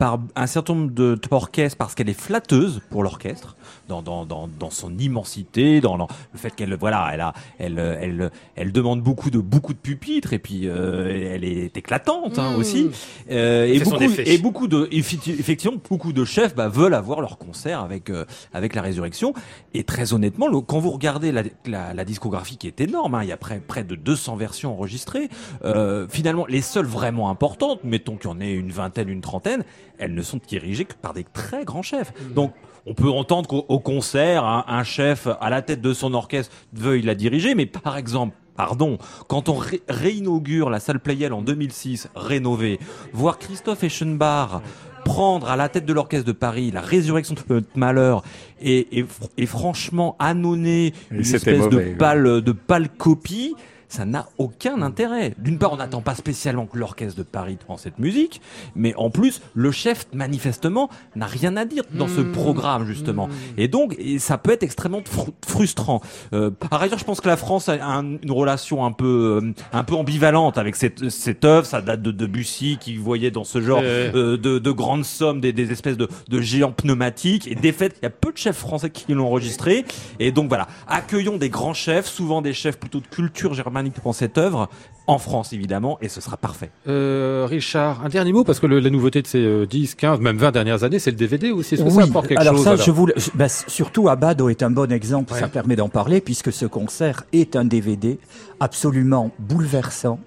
[0.04, 3.56] par un certain nombre d'orchestres parce qu'elle est flatteuse pour l'orchestre
[3.88, 6.06] dans, dans, dans, dans son immensité dans le
[6.36, 10.40] fait qu'elle voilà elle a elle elle elle demande beaucoup de beaucoup de pupitres et
[10.40, 12.56] puis euh, elle est éclatante hein, Mmh.
[12.60, 12.90] aussi.
[13.32, 17.80] Euh, et beaucoup et beaucoup de effectivement beaucoup de chefs bah, veulent avoir leur concert
[17.82, 19.34] avec euh, avec la résurrection.
[19.74, 23.24] Et très honnêtement le- quand vous regardez la, la, la discographie qui est énorme hein,
[23.24, 25.30] il y a près près de 200 versions enregistrées
[25.66, 29.64] euh, finalement les seules vraiment importantes mettons qu'il y en ait une vingtaine une trentaine
[29.98, 32.12] elles ne sont dirigées que par des très grands chefs.
[32.34, 32.54] Donc
[32.86, 36.54] on peut entendre qu'au au concert, un, un chef à la tête de son orchestre
[36.74, 41.42] veuille la diriger, mais par exemple, pardon, quand on ré- réinaugure la salle Playel en
[41.42, 42.80] 2006, rénovée,
[43.14, 44.62] voir Christophe Eschenbach
[45.06, 48.24] prendre à la tête de l'orchestre de Paris la résurrection de Malheur
[48.62, 49.06] et, et,
[49.38, 53.54] et franchement annoncer Et une espèce mauvais, de pâle de pâle copie
[53.94, 55.36] ça n'a aucun intérêt.
[55.38, 58.42] D'une part, on n'attend pas spécialement que l'orchestre de Paris prend cette musique,
[58.76, 63.30] mais en plus, le chef, manifestement, n'a rien à dire dans ce programme, justement.
[63.56, 66.02] Et donc, et ça peut être extrêmement fru- frustrant.
[66.34, 69.54] Euh, par ailleurs, je pense que la France a un- une relation un peu, euh,
[69.74, 71.68] un peu ambivalente avec cette, cette œuvre.
[71.68, 75.54] Ça date de Debussy, qui voyait dans ce genre euh, de, de grandes sommes des,
[75.54, 77.48] des espèces de, de géants pneumatiques.
[77.48, 79.86] Et des faits, il y a peu de chefs français qui l'ont enregistré.
[80.20, 84.16] Et donc voilà, accueillons des grands chefs, souvent des chefs plutôt de culture germanique pour
[84.16, 84.70] cette œuvre,
[85.08, 86.72] en France évidemment, et ce sera parfait.
[86.88, 90.20] Euh, Richard, un dernier mot, parce que le- la nouveauté de ces euh, 10, 15,
[90.22, 91.76] même 20 dernières années, c'est le DVD aussi.
[91.76, 94.48] Est-ce que ça Oui, apporte quelque alors chose ça, alors je je- bah, surtout Abado
[94.50, 95.40] est un bon exemple, Ouais.
[95.40, 98.18] ça permet d'en parler, puisque ce concert est un DVD
[98.62, 100.20] absolument bouleversant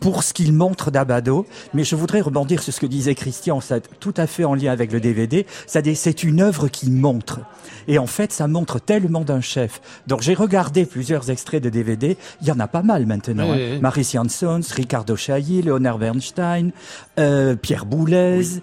[0.00, 3.60] pour ce qu'il montre d'Abado, mais je voudrais rebondir sur ce que disait Christian,
[4.00, 7.40] tout à fait en lien avec le DVD, c'est une œuvre qui montre.
[7.86, 9.80] Et en fait, ça montre tellement d'un chef.
[10.06, 13.50] Donc j'ai regardé plusieurs extraits de DVD, il y en a pas mal maintenant.
[13.50, 13.72] Ouais, hein.
[13.74, 13.78] ouais.
[13.80, 16.70] Maris Jansons, Ricardo Chailly, Leonard Bernstein,
[17.18, 18.60] euh, Pierre Boulez,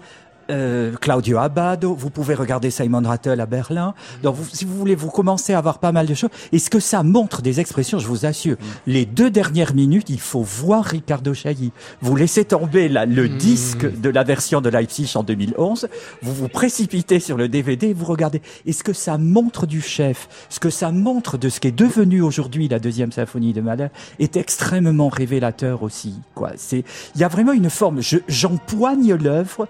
[0.50, 3.94] euh, Claudio Abbado, vous pouvez regarder Simon Rattle à Berlin.
[4.22, 6.30] Donc, vous, si vous voulez, vous commencez à avoir pas mal de choses.
[6.52, 10.20] Et ce que ça montre des expressions, je vous assure, les deux dernières minutes, il
[10.20, 11.72] faut voir Ricardo Chailly.
[12.00, 15.88] Vous laissez tomber la- le disque de la version de Leipzig en 2011,
[16.22, 18.42] vous vous précipitez sur le DVD et vous regardez.
[18.66, 21.72] Et ce que ça montre du chef, ce que ça montre de ce qui est
[21.72, 23.88] devenu aujourd'hui la deuxième symphonie de Mahler,
[24.18, 26.14] est extrêmement révélateur aussi.
[26.34, 26.52] Quoi.
[26.56, 26.84] C'est,
[27.14, 28.00] il y a vraiment une forme.
[28.00, 29.68] Je, j'empoigne l'œuvre,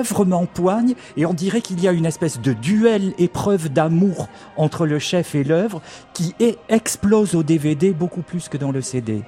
[0.00, 4.86] l'œuvre m'empoigne, et on dirait qu'il y a une espèce de duel, épreuve d'amour entre
[4.86, 5.82] le chef et l'œuvre
[6.14, 6.34] qui
[6.70, 9.22] explose au DVD beaucoup plus que dans le CD.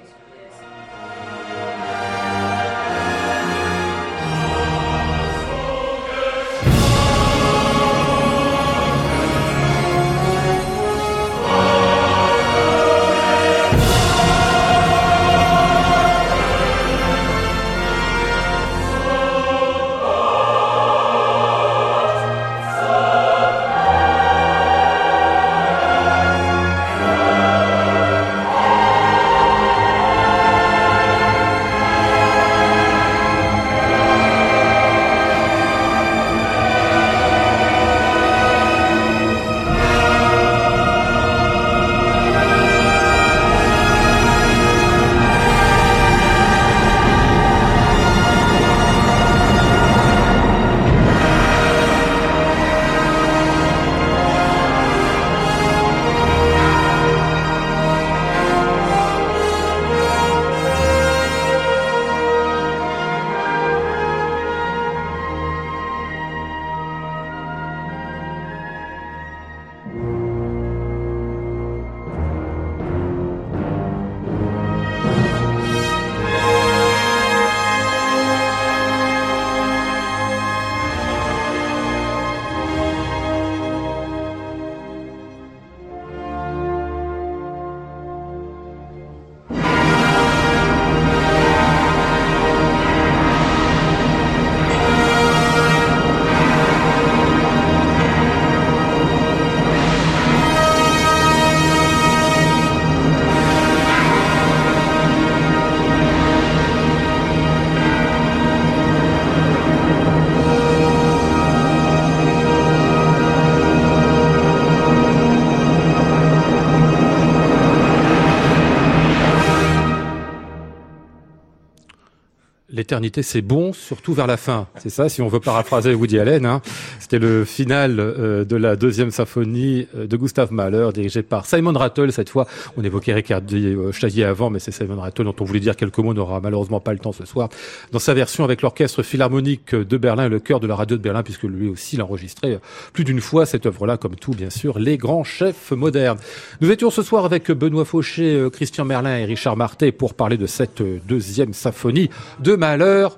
[122.82, 124.66] L'éternité, c'est bon, surtout vers la fin.
[124.76, 126.44] C'est ça, si on veut paraphraser Woody Allen.
[126.44, 126.62] Hein.
[126.98, 131.74] C'était le final euh, de la deuxième symphonie euh, de Gustav Mahler, dirigé par Simon
[131.74, 132.10] Rattle.
[132.10, 135.60] Cette fois, on évoquait Ricardo euh, Chailly avant, mais c'est Simon Rattle dont on voulait
[135.60, 136.12] dire quelques mots.
[136.12, 137.50] n'aura malheureusement pas le temps ce soir.
[137.92, 141.02] Dans sa version avec l'orchestre philharmonique de Berlin et le chœur de la radio de
[141.02, 142.58] Berlin, puisque lui aussi l'a enregistré
[142.92, 146.18] plus d'une fois cette œuvre-là, comme tout, bien sûr, les grands chefs modernes.
[146.60, 150.36] Nous étions ce soir avec Benoît Fauché, euh, Christian Merlin et Richard Martet pour parler
[150.36, 152.10] de cette euh, deuxième symphonie
[152.40, 152.71] de Mahler.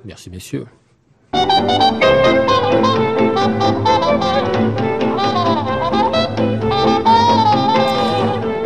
[0.05, 0.67] Merci messieurs.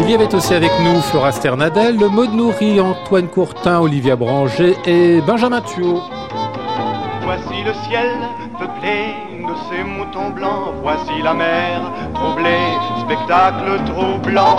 [0.00, 5.20] Il y avait aussi avec nous Flora Sternadel, Maud Nourri, Antoine Courtin, Olivia Branger et
[5.20, 6.00] Benjamin Thuot.
[7.24, 8.16] Voici le ciel
[8.58, 9.14] peuplé
[9.46, 10.72] de ces moutons blancs.
[10.80, 12.72] Voici la mer troublée,
[13.04, 14.56] spectacle troublant.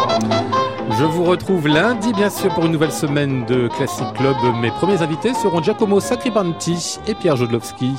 [0.97, 4.35] Je vous retrouve lundi, bien sûr, pour une nouvelle semaine de Classic Club.
[4.59, 7.93] Mes premiers invités seront Giacomo Sacribanti et Pierre Jodlowski.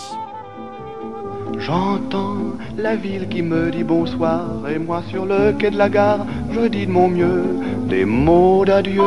[1.58, 2.36] J'entends
[2.76, 6.66] la ville qui me dit bonsoir et moi sur le quai de la gare, je
[6.66, 7.44] dis de mon mieux
[7.86, 9.02] des mots d'adieu.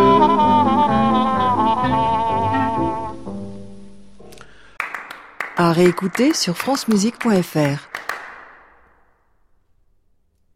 [5.57, 7.93] À réécouter sur francemusique.fr.